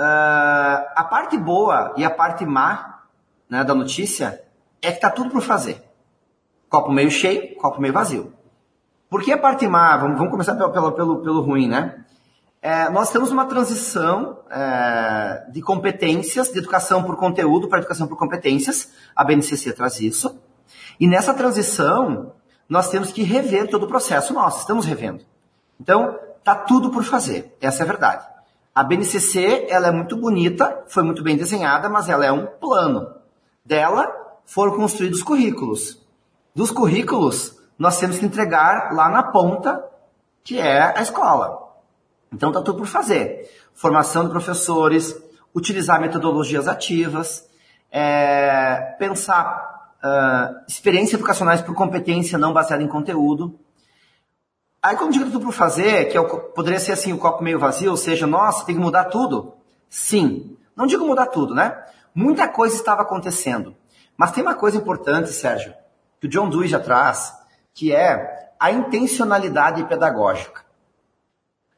[0.00, 3.04] uh, a parte boa e a parte má
[3.48, 4.42] né, da notícia
[4.82, 5.80] é que tá tudo por fazer.
[6.68, 8.31] Copo meio cheio, copo meio vazio.
[9.12, 9.94] Por que a parte má?
[9.98, 12.02] Vamos, vamos começar pelo, pelo, pelo, pelo ruim, né?
[12.62, 18.16] É, nós estamos numa transição é, de competências, de educação por conteúdo para educação por
[18.16, 18.90] competências.
[19.14, 20.40] A BNCC traz isso.
[20.98, 22.32] E nessa transição,
[22.66, 24.32] nós temos que rever todo o processo.
[24.32, 25.22] Nós estamos revendo.
[25.78, 27.54] Então, tá tudo por fazer.
[27.60, 28.26] Essa é a verdade.
[28.74, 33.14] A BNCC, ela é muito bonita, foi muito bem desenhada, mas ela é um plano.
[33.62, 34.10] Dela
[34.46, 36.02] foram construídos currículos.
[36.54, 39.84] Dos currículos, nós temos que entregar lá na ponta,
[40.44, 41.74] que é a escola.
[42.32, 43.50] Então tá tudo por fazer.
[43.74, 45.20] Formação de professores,
[45.52, 47.44] utilizar metodologias ativas,
[47.90, 53.58] é, pensar uh, experiências educacionais por competência não baseada em conteúdo.
[54.80, 57.90] Aí quando digo tudo por fazer, que é poderia ser assim o copo meio vazio,
[57.90, 59.54] ou seja, nossa, tem que mudar tudo.
[59.90, 60.56] Sim.
[60.76, 61.76] Não digo mudar tudo, né?
[62.14, 63.74] Muita coisa estava acontecendo.
[64.16, 65.74] Mas tem uma coisa importante, Sérgio,
[66.20, 67.41] que o John Dewey já traz,
[67.74, 70.62] que é a intencionalidade pedagógica.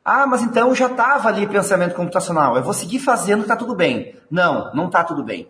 [0.04, 2.56] Ah, mas então já estava ali pensamento computacional.
[2.56, 4.14] Eu vou seguir fazendo, está tudo bem.
[4.30, 5.48] Não, não está tudo bem.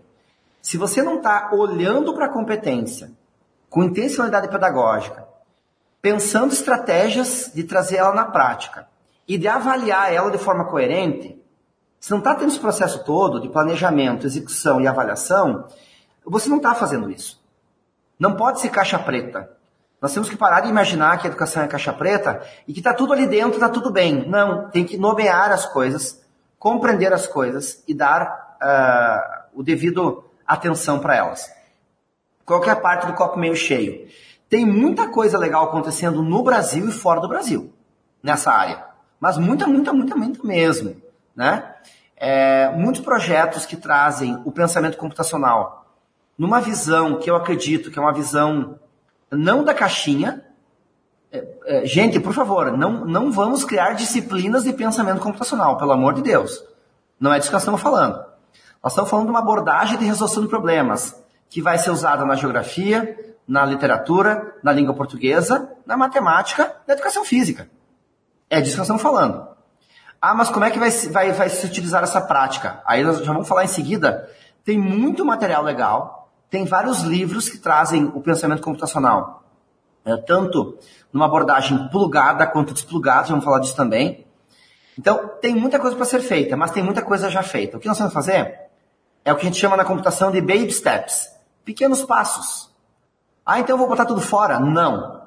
[0.63, 3.11] Se você não está olhando para a competência
[3.69, 5.27] com intencionalidade pedagógica,
[6.01, 8.87] pensando estratégias de trazer ela na prática
[9.27, 11.43] e de avaliar ela de forma coerente,
[11.99, 15.67] se não está tendo esse processo todo de planejamento, execução e avaliação,
[16.25, 17.43] você não está fazendo isso.
[18.19, 19.51] Não pode ser caixa preta.
[20.05, 22.93] Nós temos que parar de imaginar que a educação é caixa preta e que está
[22.93, 24.29] tudo ali dentro, está tudo bem.
[24.29, 26.23] Não, tem que nomear as coisas,
[26.59, 31.51] compreender as coisas e dar uh, o devido atenção para elas.
[32.45, 34.07] Qual é a parte do copo meio cheio?
[34.47, 37.73] Tem muita coisa legal acontecendo no Brasil e fora do Brasil
[38.23, 38.85] nessa área,
[39.19, 41.01] mas muita, muita, muita, muita mesmo,
[41.35, 41.77] né?
[42.15, 45.87] É, muitos projetos que trazem o pensamento computacional
[46.37, 48.79] numa visão que eu acredito que é uma visão
[49.35, 50.45] não da caixinha.
[51.31, 56.15] É, é, gente, por favor, não, não vamos criar disciplinas de pensamento computacional, pelo amor
[56.15, 56.63] de Deus.
[57.19, 58.25] Não é disso que nós estamos falando.
[58.83, 62.35] Nós estamos falando de uma abordagem de resolução de problemas que vai ser usada na
[62.35, 67.69] geografia, na literatura, na língua portuguesa, na matemática, na educação física.
[68.49, 69.49] É disso que nós estamos falando.
[70.21, 72.83] Ah, mas como é que vai, vai, vai se utilizar essa prática?
[72.87, 74.29] Aí nós já vamos falar em seguida.
[74.65, 76.24] Tem muito material legal,
[76.55, 79.43] tem vários livros que trazem o pensamento computacional,
[80.05, 80.79] é, tanto
[81.13, 84.25] numa abordagem plugada quanto desplugada, vamos falar disso também.
[84.97, 87.77] Então, tem muita coisa para ser feita, mas tem muita coisa já feita.
[87.77, 88.57] O que nós vamos fazer
[89.25, 91.29] é o que a gente chama na computação de baby steps,
[91.65, 92.71] pequenos passos.
[93.45, 94.61] Ah, então eu vou botar tudo fora?
[94.61, 95.23] Não.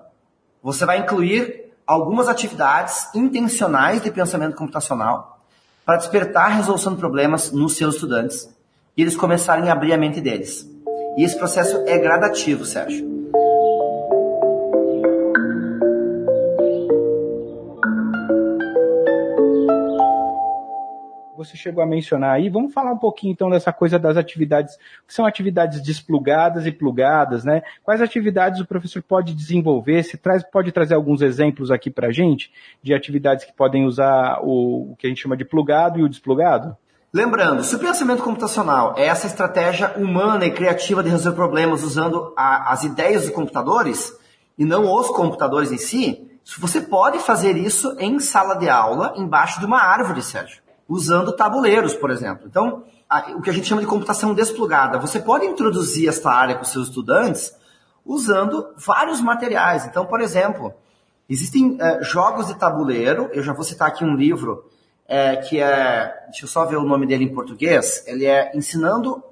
[0.64, 5.42] Você vai incluir algumas atividades intencionais de pensamento computacional
[5.86, 8.50] para despertar a resolução de problemas nos seus estudantes
[8.96, 10.77] e eles começarem a abrir a mente deles.
[11.18, 13.18] E esse processo é gradativo, Sérgio.
[21.36, 24.76] Você chegou a mencionar aí, vamos falar um pouquinho então dessa coisa das atividades,
[25.08, 27.64] que são atividades desplugadas e plugadas, né?
[27.84, 30.04] Quais atividades o professor pode desenvolver?
[30.04, 32.52] Se traz, pode trazer alguns exemplos aqui para gente
[32.84, 36.10] de atividades que podem usar o, o que a gente chama de plugado e o
[36.10, 36.78] desplugado?
[37.18, 42.32] Lembrando, se o pensamento computacional é essa estratégia humana e criativa de resolver problemas usando
[42.38, 44.16] a, as ideias dos computadores
[44.56, 49.60] e não os computadores em si, você pode fazer isso em sala de aula, embaixo
[49.60, 52.46] de uma árvore, Sérgio, usando tabuleiros, por exemplo.
[52.46, 55.00] Então, a, o que a gente chama de computação desplugada.
[55.00, 57.52] Você pode introduzir esta área com seus estudantes
[58.06, 59.88] usando vários materiais.
[59.88, 60.72] Então, por exemplo,
[61.28, 64.70] existem é, jogos de tabuleiro, eu já vou citar aqui um livro
[65.08, 69.24] é, que é, deixa eu só ver o nome dele em português, ele é Ensinando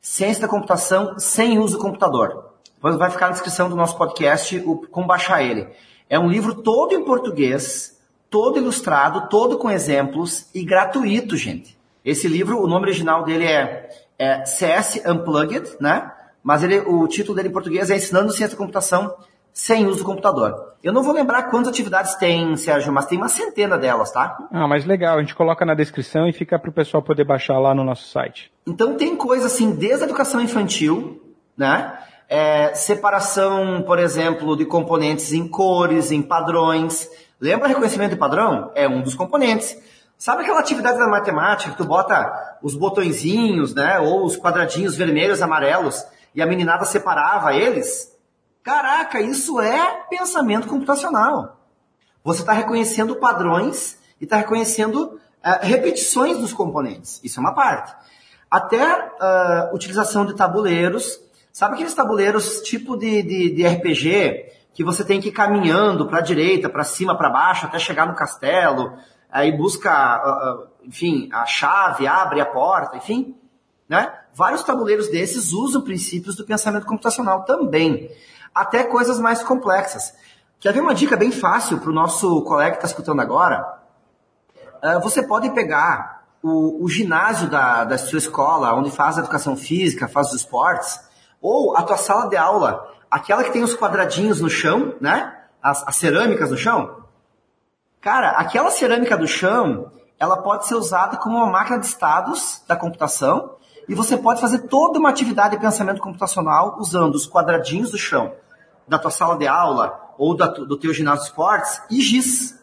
[0.00, 2.50] Ciência da Computação sem uso do computador.
[2.74, 5.68] Depois vai ficar na descrição do nosso podcast o, como baixar ele.
[6.08, 11.78] É um livro todo em português, todo ilustrado, todo com exemplos e gratuito, gente.
[12.04, 13.88] Esse livro, o nome original dele é,
[14.18, 16.10] é CS Unplugged, né?
[16.42, 19.14] Mas ele, o título dele em português é Ensinando Ciência da Computação
[19.52, 20.70] sem uso do computador.
[20.82, 24.38] Eu não vou lembrar quantas atividades tem, Sérgio, mas tem uma centena delas, tá?
[24.50, 27.58] Ah, mas legal, a gente coloca na descrição e fica para o pessoal poder baixar
[27.58, 28.50] lá no nosso site.
[28.66, 31.20] Então tem coisa assim, desde a educação infantil,
[31.56, 31.98] né?
[32.28, 37.10] É, separação, por exemplo, de componentes em cores, em padrões.
[37.38, 38.70] Lembra reconhecimento de padrão?
[38.74, 39.76] É um dos componentes.
[40.16, 43.98] Sabe aquela atividade da matemática que tu bota os botõezinhos, né?
[43.98, 48.16] Ou os quadradinhos vermelhos, amarelos, e a meninada separava eles?
[48.62, 51.60] Caraca, isso é pensamento computacional.
[52.22, 55.18] Você está reconhecendo padrões e está reconhecendo uh,
[55.62, 57.20] repetições dos componentes.
[57.24, 57.94] Isso é uma parte.
[58.50, 61.18] Até uh, utilização de tabuleiros.
[61.52, 66.18] Sabe aqueles tabuleiros tipo de, de, de RPG que você tem que ir caminhando para
[66.18, 68.96] a direita, para cima, para baixo, até chegar no castelo?
[69.30, 73.36] aí busca, enfim, a chave, abre a porta, enfim,
[73.88, 74.12] né?
[74.34, 78.10] Vários tabuleiros desses usam princípios do pensamento computacional também,
[78.54, 80.14] até coisas mais complexas.
[80.58, 83.78] Quer ver uma dica bem fácil para o nosso colega que está escutando agora?
[84.82, 89.56] Uh, você pode pegar o, o ginásio da, da sua escola, onde faz a educação
[89.56, 91.00] física, faz os esportes,
[91.40, 95.36] ou a tua sala de aula, aquela que tem os quadradinhos no chão, né?
[95.62, 97.04] As, as cerâmicas no chão.
[98.00, 102.76] Cara, aquela cerâmica do chão, ela pode ser usada como uma máquina de estados da
[102.76, 103.56] computação
[103.90, 108.32] e você pode fazer toda uma atividade de pensamento computacional usando os quadradinhos do chão
[108.86, 112.56] da tua sala de aula ou da, do teu ginásio de esportes e giz.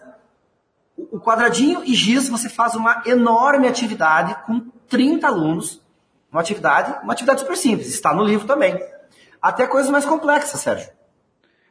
[1.12, 5.82] O quadradinho e giz você faz uma enorme atividade com 30 alunos,
[6.32, 8.82] uma atividade, uma atividade super simples, está no livro também.
[9.42, 10.90] Até coisas mais complexas, Sérgio.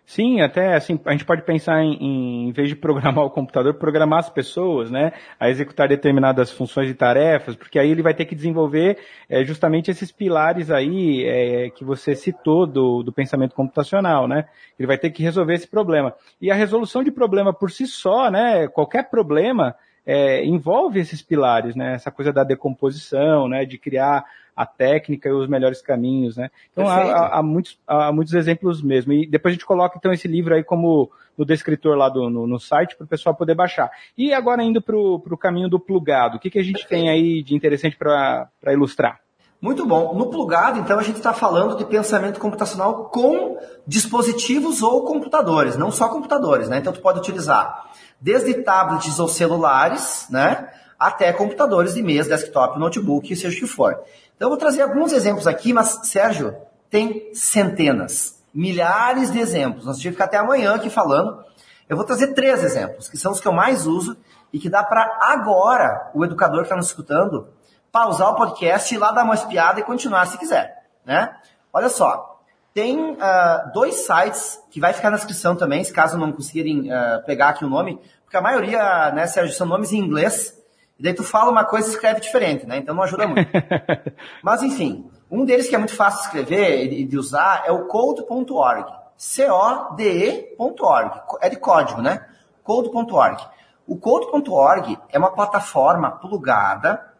[0.08, 3.74] Sim, até assim, a gente pode pensar em, em, em vez de programar o computador,
[3.74, 8.24] programar as pessoas, né, a executar determinadas funções e tarefas, porque aí ele vai ter
[8.24, 14.28] que desenvolver é, justamente esses pilares aí é, que você citou do, do pensamento computacional,
[14.28, 14.44] né,
[14.78, 16.14] ele vai ter que resolver esse problema.
[16.40, 19.74] E a resolução de problema por si só, né, qualquer problema,
[20.06, 21.94] é, envolve esses pilares, né?
[21.94, 23.64] Essa coisa da decomposição, né?
[23.64, 24.24] De criar
[24.56, 26.50] a técnica e os melhores caminhos, né?
[26.72, 29.12] Então há, há, muitos, há muitos exemplos mesmo.
[29.12, 32.46] E depois a gente coloca então esse livro aí como no descritor lá do, no,
[32.46, 33.90] no site para o pessoal poder baixar.
[34.16, 37.02] E agora indo para o caminho do plugado, o que, que a gente Perfeito.
[37.02, 39.20] tem aí de interessante para ilustrar?
[39.60, 40.14] Muito bom.
[40.14, 45.90] No plugado, então, a gente está falando de pensamento computacional com dispositivos ou computadores, não
[45.90, 46.78] só computadores, né?
[46.78, 47.86] Então, tu pode utilizar
[48.20, 50.68] desde tablets ou celulares, né?
[50.98, 53.98] Até computadores de mesa, desktop, notebook, seja o que for.
[54.36, 56.54] Então, eu vou trazer alguns exemplos aqui, mas, Sérgio,
[56.90, 59.84] tem centenas, milhares de exemplos.
[59.84, 61.44] Nós tivemos que ficar até amanhã aqui falando.
[61.88, 64.16] Eu vou trazer três exemplos, que são os que eu mais uso
[64.52, 67.48] e que dá para agora o educador que está nos escutando
[67.90, 71.34] pausar o podcast, ir lá dar uma espiada e continuar se quiser, né?
[71.72, 72.40] Olha só,
[72.74, 77.24] tem uh, dois sites que vai ficar na descrição também, se caso não conseguirem uh,
[77.24, 80.54] pegar aqui o nome, porque a maioria, né, Sérgio, são nomes em inglês,
[80.98, 82.78] e daí tu fala uma coisa e escreve diferente, né?
[82.78, 83.50] Então não ajuda muito.
[84.42, 87.86] Mas enfim, um deles que é muito fácil de escrever e de usar é o
[87.86, 88.90] code.org.
[89.16, 91.20] C-O-D-E.org.
[91.40, 92.26] É de código, né?
[92.62, 93.46] Code.org.
[93.86, 97.12] O code.org é uma plataforma plugada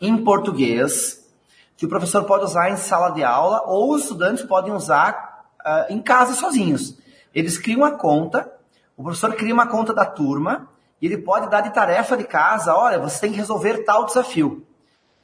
[0.00, 1.30] em português,
[1.76, 5.92] que o professor pode usar em sala de aula ou os estudantes podem usar uh,
[5.92, 6.98] em casa sozinhos.
[7.34, 8.52] Eles criam uma conta,
[8.96, 10.68] o professor cria uma conta da turma
[11.02, 14.64] e ele pode dar de tarefa de casa, olha, você tem que resolver tal desafio.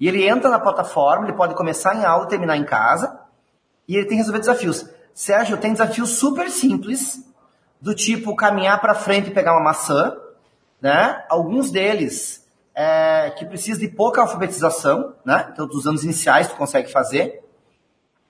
[0.01, 3.21] E ele entra na plataforma, ele pode começar em aula terminar em casa,
[3.87, 4.85] e ele tem que resolver desafios.
[5.15, 7.25] Sérgio, tem desafios super simples,
[7.81, 10.17] do tipo caminhar para frente e pegar uma maçã,
[10.81, 11.25] né?
[11.29, 15.49] Alguns deles é, que precisa de pouca alfabetização, né?
[15.53, 17.45] Então, dos anos iniciais tu consegue fazer.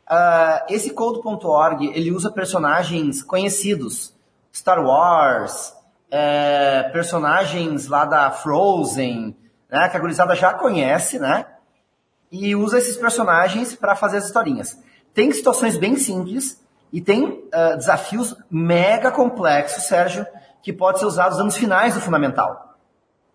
[0.06, 4.14] Uh, esse code.org, ele usa personagens conhecidos.
[4.54, 5.74] Star Wars,
[6.10, 9.36] é, personagens lá da Frozen,
[9.70, 9.88] né?
[9.88, 11.46] Que a gurizada já conhece, né?
[12.30, 14.78] E usa esses personagens para fazer as historinhas.
[15.14, 20.26] Tem situações bem simples e tem uh, desafios mega complexos, Sérgio,
[20.62, 22.76] que pode ser usados nos anos finais do fundamental.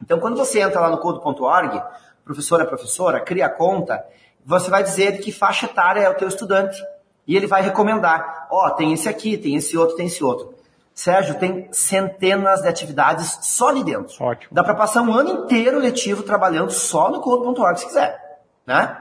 [0.01, 1.81] Então, quando você entra lá no code.org,
[2.23, 4.03] professora, professora, cria a conta,
[4.45, 6.81] você vai dizer que faixa etária é o teu estudante.
[7.25, 10.53] E ele vai recomendar, ó, oh, tem esse aqui, tem esse outro, tem esse outro.
[10.93, 14.23] Sérgio, tem centenas de atividades só ali dentro.
[14.23, 14.53] Ótimo.
[14.53, 18.97] Dá para passar um ano inteiro letivo trabalhando só no code.org se quiser, né?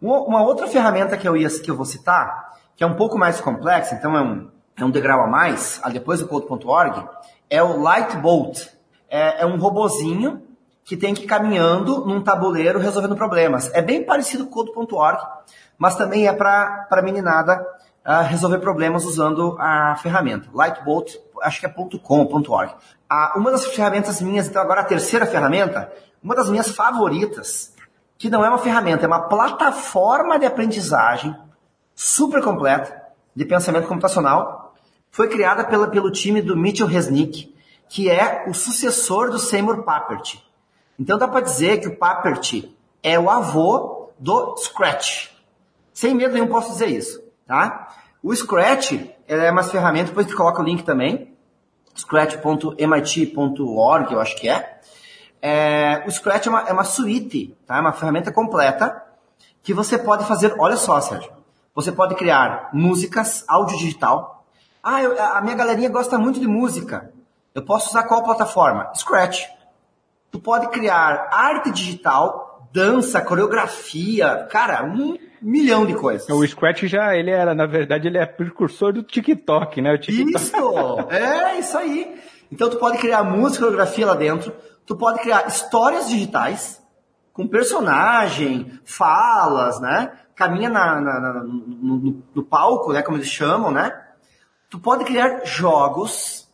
[0.00, 3.40] Uma outra ferramenta que eu, ia, que eu vou citar, que é um pouco mais
[3.40, 7.08] complexa, então é um, é um degrau a mais, depois do code.org,
[7.48, 8.66] é o Lightbolt
[9.08, 10.42] é, é um robozinho
[10.84, 13.72] que tem que ir caminhando num tabuleiro resolvendo problemas.
[13.74, 15.22] É bem parecido com o Code.org,
[15.78, 17.64] mas também é para meninada
[18.06, 20.48] uh, resolver problemas usando a ferramenta.
[20.52, 22.72] Lightbolt, acho que é .com.org.
[22.72, 27.74] Uh, uma das ferramentas minhas, então agora a terceira ferramenta, uma das minhas favoritas,
[28.18, 31.36] que não é uma ferramenta, é uma plataforma de aprendizagem
[31.94, 33.02] super completa
[33.34, 34.74] de pensamento computacional,
[35.10, 37.54] foi criada pela, pelo time do Mitchell Resnick,
[37.88, 40.42] que é o sucessor do Seymour Papert.
[40.98, 42.64] Então dá para dizer que o Papert
[43.02, 45.30] é o avô do Scratch.
[45.92, 47.88] Sem medo nenhum posso dizer isso, tá?
[48.22, 48.92] O Scratch
[49.26, 51.34] é uma ferramenta, depois tu coloca o link também,
[51.96, 54.80] scratch.mit.org, eu acho que é.
[55.40, 57.76] é o Scratch é uma, é uma suíte, tá?
[57.76, 59.02] É uma ferramenta completa
[59.62, 61.32] que você pode fazer, olha só, Sérgio,
[61.74, 64.44] você pode criar músicas, áudio digital.
[64.82, 67.12] Ah, eu, a minha galerinha gosta muito de música.
[67.54, 68.90] Eu posso usar qual plataforma?
[68.94, 69.44] Scratch.
[70.30, 76.28] tu pode criar arte digital, dança, coreografia, cara, um milhão de coisas.
[76.28, 79.92] O Scratch já, ele era, na verdade, ele é precursor do TikTok, né?
[79.92, 80.36] O TikTok.
[80.36, 81.10] Isso!
[81.10, 82.16] é, isso aí.
[82.50, 84.52] Então tu pode criar música, coreografia lá dentro,
[84.86, 86.82] tu pode criar histórias digitais,
[87.32, 90.12] com personagem, falas, né?
[90.34, 93.02] Caminha na, na, na no, no, palco, né?
[93.02, 93.98] Como eles chamam, né?
[94.68, 96.48] Tu pode criar jogos.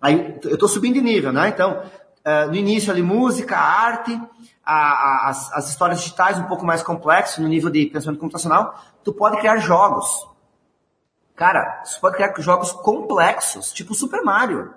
[0.00, 1.48] Aí eu estou subindo de nível, né?
[1.48, 1.82] Então,
[2.26, 4.20] uh, no início ali, música, arte,
[4.64, 8.78] a, a, as, as histórias digitais um pouco mais complexo, no nível de pensamento computacional,
[9.02, 10.28] tu pode criar jogos.
[11.36, 14.72] Cara, você pode criar jogos complexos, tipo Super Mario.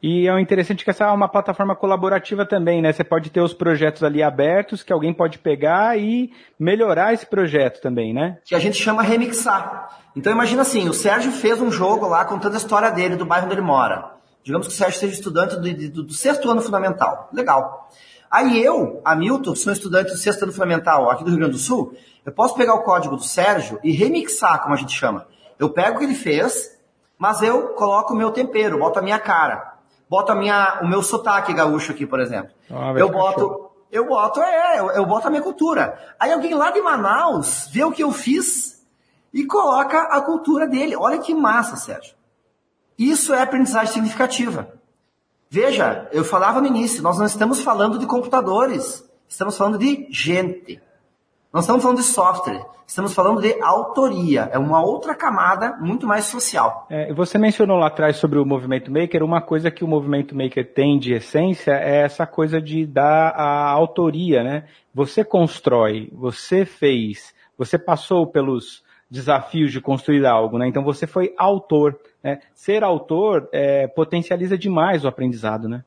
[0.00, 2.92] E é interessante que essa é uma plataforma colaborativa também, né?
[2.92, 7.80] Você pode ter os projetos ali abertos que alguém pode pegar e melhorar esse projeto
[7.80, 8.38] também, né?
[8.44, 9.88] Que a gente chama remixar.
[10.14, 13.46] Então imagina assim, o Sérgio fez um jogo lá contando a história dele, do bairro
[13.46, 14.12] onde ele mora.
[14.44, 17.28] Digamos que o Sérgio seja estudante do, do, do sexto ano fundamental.
[17.32, 17.90] Legal.
[18.30, 21.94] Aí eu, Hamilton, sou estudante do sexto ano fundamental aqui do Rio Grande do Sul,
[22.24, 25.26] eu posso pegar o código do Sérgio e remixar, como a gente chama.
[25.58, 26.78] Eu pego o que ele fez,
[27.18, 31.02] mas eu coloco o meu tempero, boto a minha cara boto a minha, o meu
[31.02, 32.50] sotaque gaúcho aqui, por exemplo.
[32.70, 35.98] Ah, eu boto, eu boto, é, eu, eu boto a minha cultura.
[36.18, 38.86] Aí alguém lá de Manaus vê o que eu fiz
[39.32, 40.96] e coloca a cultura dele.
[40.96, 42.14] Olha que massa, Sérgio.
[42.98, 44.72] Isso é aprendizagem significativa.
[45.50, 50.80] Veja, eu falava no início, nós não estamos falando de computadores, estamos falando de gente.
[51.52, 54.50] Não estamos falando de software, estamos falando de autoria.
[54.52, 56.86] É uma outra camada muito mais social.
[56.90, 59.22] É, você mencionou lá atrás sobre o movimento maker.
[59.22, 63.70] Uma coisa que o movimento maker tem de essência é essa coisa de dar a
[63.70, 64.64] autoria, né?
[64.94, 70.68] Você constrói, você fez, você passou pelos desafios de construir algo, né?
[70.68, 71.98] Então você foi autor.
[72.22, 72.40] Né?
[72.54, 75.84] Ser autor é, potencializa demais o aprendizado, né?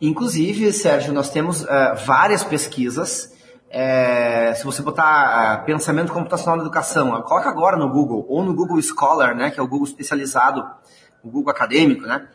[0.00, 1.66] Inclusive, Sérgio, nós temos uh,
[2.06, 3.36] várias pesquisas
[3.70, 8.54] é, se você botar uh, pensamento computacional na educação, coloca agora no Google, ou no
[8.54, 10.66] Google Scholar, né, que é o Google especializado,
[11.22, 12.28] o Google acadêmico, né,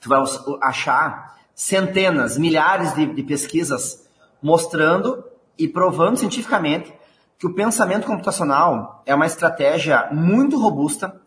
[0.00, 0.22] tu vai
[0.62, 4.08] achar centenas, milhares de, de pesquisas
[4.40, 5.24] mostrando
[5.58, 6.92] e provando cientificamente
[7.40, 11.20] que o pensamento computacional é uma estratégia muito robusta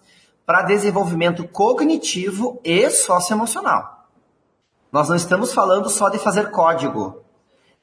[0.45, 4.07] para desenvolvimento cognitivo e socioemocional.
[4.91, 7.23] Nós não estamos falando só de fazer código,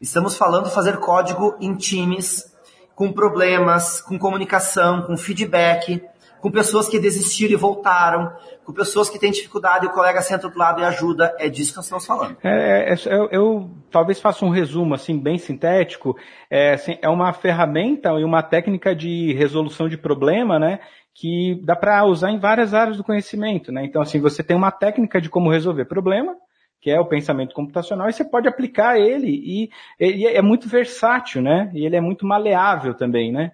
[0.00, 2.50] Estamos falando de fazer código em times,
[2.94, 6.02] com problemas, com comunicação, com feedback,
[6.40, 8.32] com pessoas que desistiram e voltaram,
[8.64, 11.34] com pessoas que têm dificuldade e o colega senta do lado e ajuda.
[11.38, 12.36] É disso que nós estamos falando.
[12.42, 16.16] É, é, é eu, eu, talvez faça um resumo assim bem sintético.
[16.50, 20.80] É, assim, é uma ferramenta e uma técnica de resolução de problema, né?
[21.14, 23.84] Que dá para usar em várias áreas do conhecimento, né?
[23.84, 26.34] Então, assim, você tem uma técnica de como resolver problema,
[26.80, 29.68] que é o pensamento computacional, e você pode aplicar ele, e
[29.98, 31.70] ele é muito versátil, né?
[31.74, 33.52] E ele é muito maleável também, né?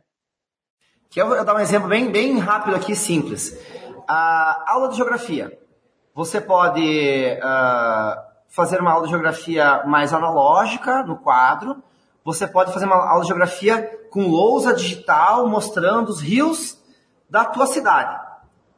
[1.11, 3.57] Que eu vou dar um exemplo bem, bem rápido aqui, simples.
[4.09, 5.59] A aula de geografia.
[6.15, 11.83] Você pode uh, fazer uma aula de geografia mais analógica, no quadro.
[12.25, 16.79] Você pode fazer uma aula de geografia com lousa digital, mostrando os rios
[17.29, 18.19] da tua cidade.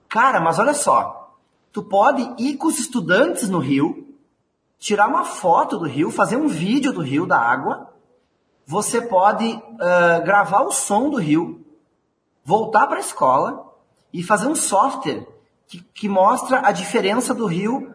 [0.08, 1.36] Cara, mas olha só.
[1.72, 4.16] Tu pode ir com os estudantes no rio,
[4.78, 7.92] tirar uma foto do rio, fazer um vídeo do rio, da água.
[8.66, 11.64] Você pode uh, gravar o som do rio,
[12.48, 13.62] voltar para a escola
[14.10, 15.26] e fazer um software
[15.66, 17.94] que, que mostra a diferença do rio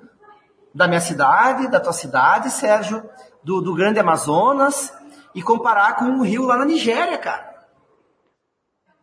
[0.75, 3.03] da minha cidade, da tua cidade, Sérgio,
[3.43, 4.93] do, do Grande Amazonas,
[5.33, 7.51] e comparar com o rio lá na Nigéria, cara.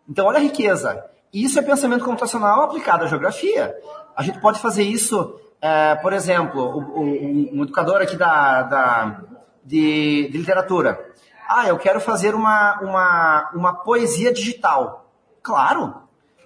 [0.08, 1.04] Então, olha a riqueza.
[1.34, 3.74] Isso é pensamento computacional aplicado à geografia.
[4.14, 9.20] A gente pode fazer isso é, por exemplo, o, um educador aqui da, da
[9.64, 11.12] de, de, literatura.
[11.48, 15.09] Ah, eu quero fazer uma, uma, uma poesia digital.
[15.42, 15.94] Claro,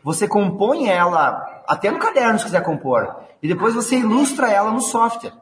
[0.03, 3.17] você compõe ela até no caderno se quiser compor.
[3.43, 5.33] E depois você ilustra ela no software.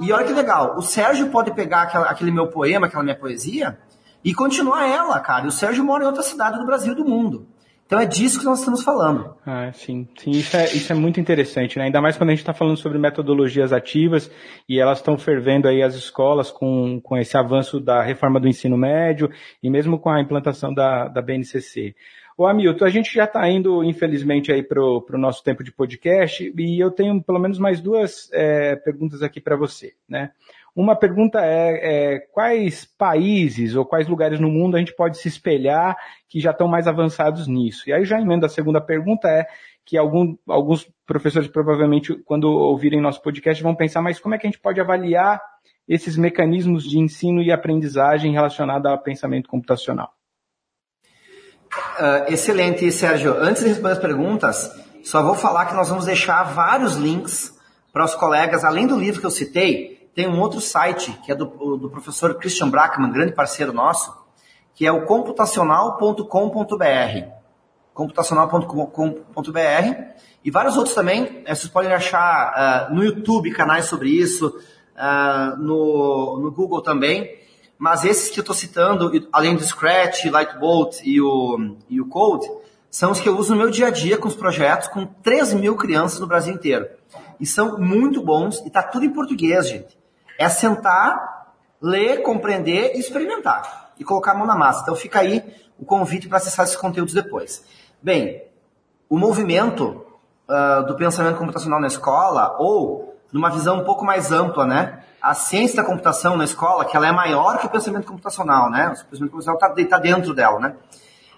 [0.00, 3.78] E olha que legal, o Sérgio pode pegar aquela, aquele meu poema, aquela minha poesia,
[4.24, 5.44] e continuar ela, cara.
[5.44, 7.46] E o Sérgio mora em outra cidade do Brasil do mundo.
[7.86, 9.36] Então é disso que nós estamos falando.
[9.44, 11.84] Ah, sim, sim, isso é, isso é muito interessante, né?
[11.84, 14.30] Ainda mais quando a gente está falando sobre metodologias ativas
[14.66, 18.76] e elas estão fervendo aí as escolas com, com esse avanço da reforma do ensino
[18.76, 19.30] médio
[19.62, 21.94] e mesmo com a implantação da, da BNCC.
[22.36, 26.52] Ô Hamilton, a gente já está indo, infelizmente, aí para o nosso tempo de podcast
[26.56, 30.32] e eu tenho pelo menos mais duas é, perguntas aqui para você, né?
[30.74, 35.28] Uma pergunta é, é, quais países ou quais lugares no mundo a gente pode se
[35.28, 35.96] espelhar
[36.28, 37.88] que já estão mais avançados nisso?
[37.88, 39.46] E aí já emendo a segunda pergunta é
[39.84, 44.48] que algum, alguns professores provavelmente quando ouvirem nosso podcast vão pensar, mas como é que
[44.48, 45.40] a gente pode avaliar
[45.86, 50.12] esses mecanismos de ensino e aprendizagem relacionados ao pensamento computacional?
[51.98, 53.36] Uh, excelente, Sérgio.
[53.38, 54.70] Antes de responder as perguntas,
[55.04, 57.52] só vou falar que nós vamos deixar vários links
[57.92, 61.34] para os colegas, além do livro que eu citei, tem um outro site, que é
[61.34, 61.46] do,
[61.76, 64.14] do professor Christian Brackman, grande parceiro nosso,
[64.74, 67.28] que é o computacional.com.br.
[67.92, 70.14] computacional.com.br
[70.44, 75.56] e vários outros também, eh, vocês podem achar uh, no YouTube canais sobre isso, uh,
[75.56, 77.30] no, no Google também,
[77.78, 82.48] mas esses que eu estou citando, além do Scratch, Lightbolt e o, e o Code,
[82.90, 85.54] são os que eu uso no meu dia a dia com os projetos, com 3
[85.54, 86.88] mil crianças no Brasil inteiro.
[87.40, 89.98] E são muito bons, e está tudo em português, gente.
[90.38, 91.52] É sentar,
[91.82, 93.92] ler, compreender e experimentar.
[93.98, 94.82] E colocar a mão na massa.
[94.82, 95.42] Então fica aí
[95.78, 97.64] o convite para acessar esses conteúdos depois.
[98.00, 98.44] Bem,
[99.08, 100.04] o movimento
[100.48, 105.04] uh, do pensamento computacional na escola, ou numa visão um pouco mais ampla, né?
[105.24, 108.88] A ciência da computação na escola, que ela é maior que o pensamento computacional, né?
[108.88, 110.76] O pensamento computacional está tá dentro dela, né?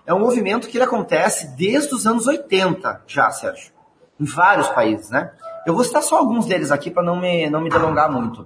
[0.05, 3.73] É um movimento que ele acontece desde os anos 80 já, Sérgio.
[4.19, 5.31] Em vários países, né?
[5.65, 8.45] Eu vou citar só alguns deles aqui para não me, não me delongar muito.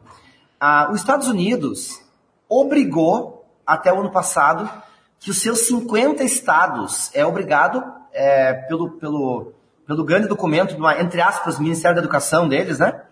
[0.61, 2.03] Ah, os Estados Unidos
[2.47, 4.69] obrigou, até o ano passado,
[5.19, 7.83] que os seus 50 estados é obrigado,
[8.13, 9.55] é, pelo, pelo,
[9.87, 13.03] pelo grande documento, entre aspas, Ministério da Educação deles, né?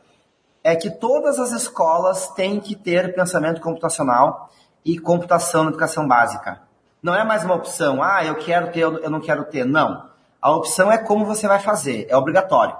[0.72, 4.50] É que todas as escolas têm que ter pensamento computacional
[4.84, 6.60] e computação na educação básica.
[7.02, 9.64] Não é mais uma opção, ah, eu quero ter, eu não quero ter.
[9.64, 10.08] Não.
[10.42, 12.76] A opção é como você vai fazer, é obrigatório.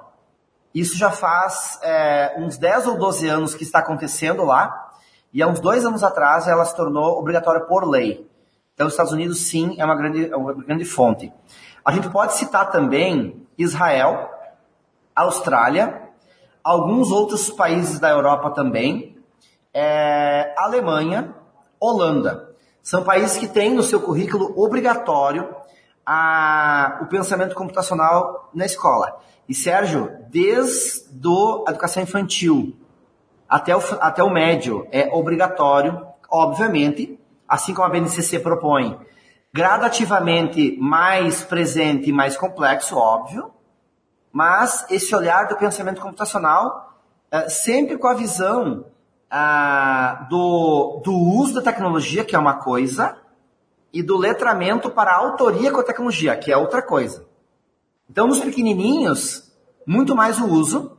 [0.75, 4.93] Isso já faz é, uns 10 ou 12 anos que está acontecendo lá,
[5.33, 8.29] e há uns dois anos atrás ela se tornou obrigatória por lei.
[8.75, 11.33] Então, os Estados Unidos, sim, é uma grande, é uma grande fonte.
[11.85, 14.31] A gente pode citar também Israel,
[15.17, 16.08] Austrália,
[16.69, 19.17] alguns outros países da Europa também,
[19.73, 21.35] é, Alemanha,
[21.81, 22.55] Holanda.
[22.83, 25.49] São países que têm no seu currículo obrigatório
[26.05, 29.19] a, o pensamento computacional na escola.
[29.49, 31.09] E Sérgio, desde
[31.67, 32.77] a educação infantil
[33.49, 38.99] até o, até o médio, é obrigatório, obviamente, assim como a BNCC propõe,
[39.55, 43.51] gradativamente mais presente e mais complexo, óbvio,
[44.33, 47.01] mas esse olhar do pensamento computacional
[47.31, 48.87] é, sempre com a visão
[49.31, 53.19] ah, do, do uso da tecnologia, que é uma coisa,
[53.93, 57.27] e do letramento para a autoria com a tecnologia, que é outra coisa.
[58.09, 59.53] Então, nos pequenininhos,
[59.87, 60.99] muito mais o uso,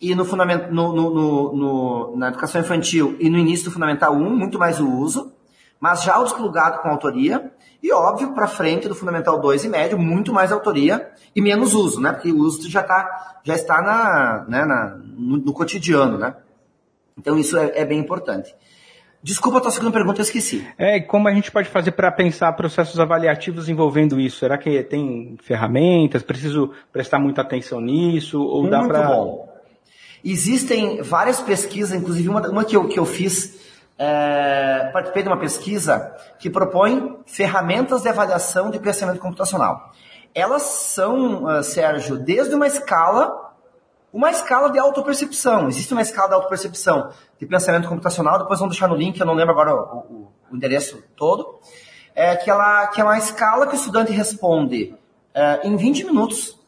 [0.00, 4.36] e no fundamento, no, no, no, na educação infantil e no início do Fundamental 1,
[4.36, 5.32] muito mais o uso,
[5.78, 7.52] mas já o desplugado com autoria,
[7.82, 12.00] e óbvio, para frente do Fundamental 2 e médio, muito mais autoria e menos uso,
[12.00, 12.12] né?
[12.12, 16.36] Porque o uso já, tá, já está na, né, na, no, no cotidiano, né?
[17.18, 18.54] Então isso é, é bem importante.
[19.22, 20.66] Desculpa a tua segunda pergunta, eu esqueci.
[20.76, 24.38] É, como a gente pode fazer para pensar processos avaliativos envolvendo isso?
[24.38, 26.24] Será que tem ferramentas?
[26.24, 28.42] Preciso prestar muita atenção nisso?
[28.42, 29.02] Ou Muito dá para...
[29.02, 29.48] bom.
[30.24, 33.60] Existem várias pesquisas, inclusive uma, uma que, eu, que eu fiz,
[33.98, 39.92] é, participei de uma pesquisa que propõe ferramentas de avaliação de pensamento computacional.
[40.34, 43.42] Elas são, uh, Sérgio, desde uma escala
[44.12, 45.68] uma escala de autopercepção.
[45.68, 49.34] Existe uma escala de autopercepção de pensamento computacional, depois vamos deixar no link, eu não
[49.34, 51.58] lembro agora o, o, o endereço todo,
[52.14, 54.94] é que, ela, que é uma escala que o estudante responde
[55.34, 56.60] é, em 20 minutos.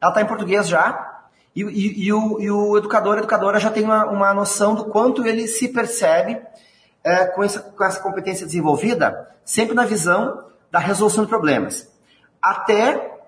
[0.00, 1.24] Ela está em português já,
[1.54, 5.26] e, e, e, o, e o educador, educadora já tem uma, uma noção do quanto
[5.26, 6.40] ele se percebe
[7.04, 11.90] é, com, essa, com essa competência desenvolvida, sempre na visão da resolução de problemas.
[12.40, 13.18] Até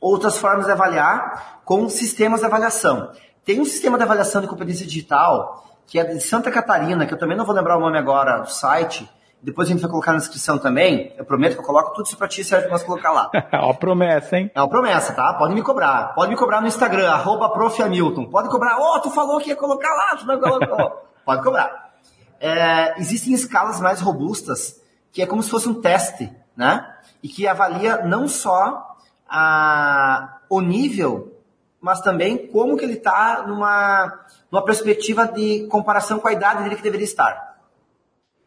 [0.00, 3.10] outras formas de avaliar com sistemas de avaliação.
[3.44, 7.18] Tem um sistema de avaliação de competência digital que é de Santa Catarina, que eu
[7.18, 9.08] também não vou lembrar o nome agora do site,
[9.44, 11.12] depois a gente vai colocar na descrição também.
[11.18, 13.30] Eu prometo que eu coloco tudo isso pra ti, Sérgio, nós colocar lá.
[13.52, 14.50] é uma promessa, hein?
[14.54, 15.34] É uma promessa, tá?
[15.34, 16.14] Pode me cobrar.
[16.14, 17.50] Pode me cobrar no Instagram, arroba
[18.30, 18.78] Pode cobrar.
[18.78, 21.02] Ô, oh, tu falou que ia colocar lá, tu não colocou.
[21.26, 21.83] Pode cobrar.
[22.40, 24.80] É, existem escalas mais robustas,
[25.12, 26.94] que é como se fosse um teste, né?
[27.22, 28.96] E que avalia não só
[29.28, 31.32] a, o nível,
[31.80, 34.20] mas também como que ele está numa,
[34.50, 37.58] numa perspectiva de comparação com a idade dele que deveria estar.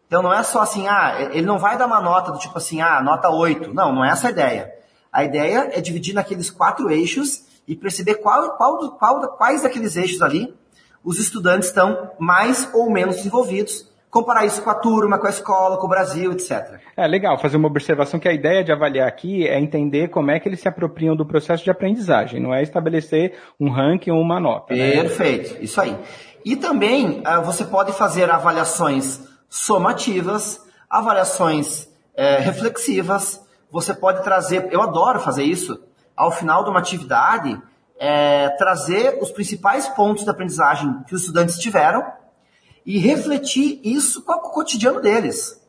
[0.08, 2.82] Então não é só assim, ah, ele não vai dar uma nota do tipo assim,
[2.82, 3.74] ah, nota 8.
[3.74, 4.74] Não, não é essa a ideia.
[5.12, 10.22] A ideia é dividir naqueles quatro eixos e perceber qual, qual, qual, quais daqueles eixos
[10.22, 10.56] ali
[11.08, 15.78] os estudantes estão mais ou menos desenvolvidos, comparar isso com a turma, com a escola,
[15.78, 16.82] com o Brasil, etc.
[16.98, 20.38] É legal fazer uma observação que a ideia de avaliar aqui é entender como é
[20.38, 24.38] que eles se apropriam do processo de aprendizagem, não é estabelecer um ranking ou uma
[24.38, 24.76] nota.
[24.76, 25.02] Né?
[25.02, 25.98] Perfeito, isso aí.
[26.44, 31.88] E também uh, você pode fazer avaliações somativas, avaliações
[32.18, 33.42] é, reflexivas.
[33.72, 35.82] Você pode trazer, eu adoro fazer isso,
[36.18, 37.58] ao final de uma atividade,
[38.00, 42.06] é, trazer os principais pontos da aprendizagem que os estudantes tiveram
[42.86, 45.62] e refletir isso com o cotidiano deles.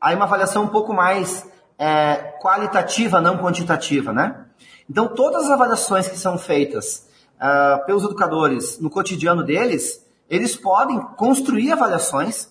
[0.00, 1.46] Aí uma avaliação um pouco mais
[1.78, 4.46] é, qualitativa, não quantitativa, né?
[4.88, 11.00] Então todas as avaliações que são feitas uh, pelos educadores no cotidiano deles, eles podem
[11.16, 12.48] construir avaliações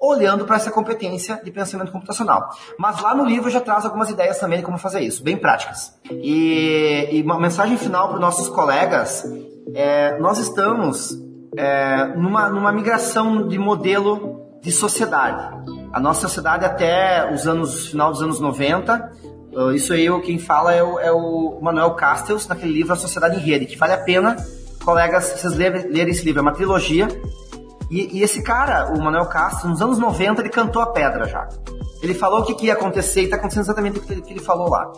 [0.00, 2.50] olhando para essa competência de pensamento computacional.
[2.78, 5.94] Mas lá no livro já traz algumas ideias também de como fazer isso, bem práticas.
[6.10, 9.24] E, e uma mensagem final para os nossos colegas:
[9.74, 11.18] é, nós estamos
[11.56, 15.56] é, numa, numa migração de modelo de sociedade.
[15.92, 19.12] A nossa sociedade até os anos final dos anos 90,
[19.52, 23.36] uh, isso aí quem fala é o, é o Manuel Castells, naquele livro A Sociedade
[23.36, 24.36] em Rede, que vale a pena,
[24.84, 27.08] colegas, vocês lerem esse livro, é uma trilogia.
[27.90, 31.48] E, e, esse cara, o Manuel Castro, nos anos 90, ele cantou a pedra já.
[32.02, 34.40] Ele falou o que, que ia acontecer e está acontecendo exatamente o que que ele
[34.40, 34.92] falou lá.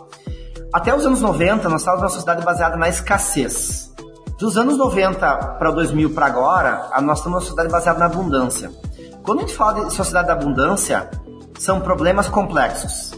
[0.73, 3.91] Até os anos 90, nós estávamos numa sociedade baseada na escassez.
[4.37, 8.71] Dos anos 90 para 2000 para agora, nós estamos numa sociedade baseada na abundância.
[9.23, 11.09] Quando a gente fala de sociedade da abundância,
[11.59, 13.11] são problemas complexos.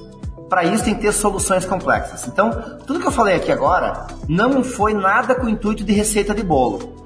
[0.49, 2.27] Para isso tem que ter soluções complexas.
[2.27, 2.51] Então,
[2.85, 6.43] tudo que eu falei aqui agora não foi nada com o intuito de receita de
[6.43, 7.02] bolo.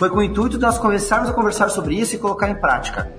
[0.00, 3.12] Foi com o intuito de nós começarmos a conversar sobre isso e colocar em prática.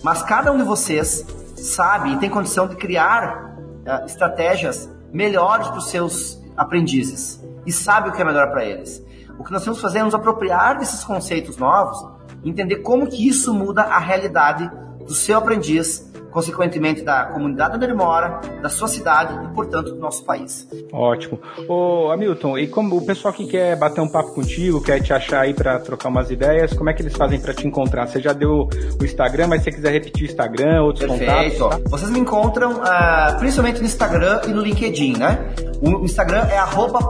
[0.00, 1.26] Mas cada um de vocês
[1.56, 8.10] sabe e tem condição de criar uh, estratégias melhores para os seus aprendizes e sabe
[8.10, 9.04] o que é melhor para eles.
[9.40, 11.98] O que nós temos que fazer é nos apropriar desses conceitos novos,
[12.44, 14.70] entender como que isso muda a realidade
[15.10, 19.96] do seu aprendiz, consequentemente da comunidade onde ele mora, da sua cidade e, portanto, do
[19.96, 20.68] nosso país.
[20.92, 21.40] Ótimo.
[21.68, 25.40] Ô, Hamilton, e como o pessoal que quer bater um papo contigo, quer te achar
[25.40, 28.06] aí para trocar umas ideias, como é que eles fazem para te encontrar?
[28.06, 28.68] Você já deu
[29.00, 31.58] o Instagram, mas se você quiser repetir o Instagram, outros Perfeito.
[31.58, 31.82] contatos?
[31.82, 31.90] Tá?
[31.90, 35.52] Vocês me encontram uh, principalmente no Instagram e no LinkedIn, né?
[35.82, 37.00] O Instagram é arroba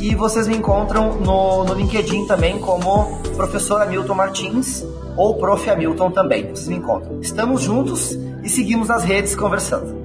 [0.00, 4.86] e vocês me encontram no, no LinkedIn também como professor Hamilton Martins
[5.16, 5.68] ou Prof.
[5.68, 6.48] Hamilton também.
[6.48, 7.20] Vocês me encontram.
[7.20, 9.96] Estamos juntos e seguimos nas redes conversando.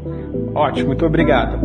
[0.56, 1.60] Ótimo, muito obrigado.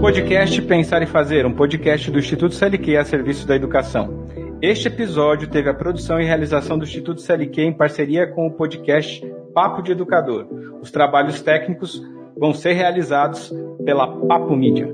[0.00, 4.26] Podcast Pensar e Fazer, um podcast do Instituto CLQ a serviço da educação.
[4.62, 9.24] Este episódio teve a produção e realização do Instituto CLQ em parceria com o podcast
[9.54, 10.46] Papo de Educador.
[10.80, 12.02] Os trabalhos técnicos
[12.38, 13.52] vão ser realizados
[13.84, 14.88] pela Papo Mídia.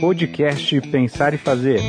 [0.00, 1.80] Podcast Pensar e Fazer.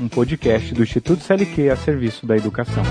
[0.00, 2.82] Um podcast do Instituto CLQ a serviço da educação.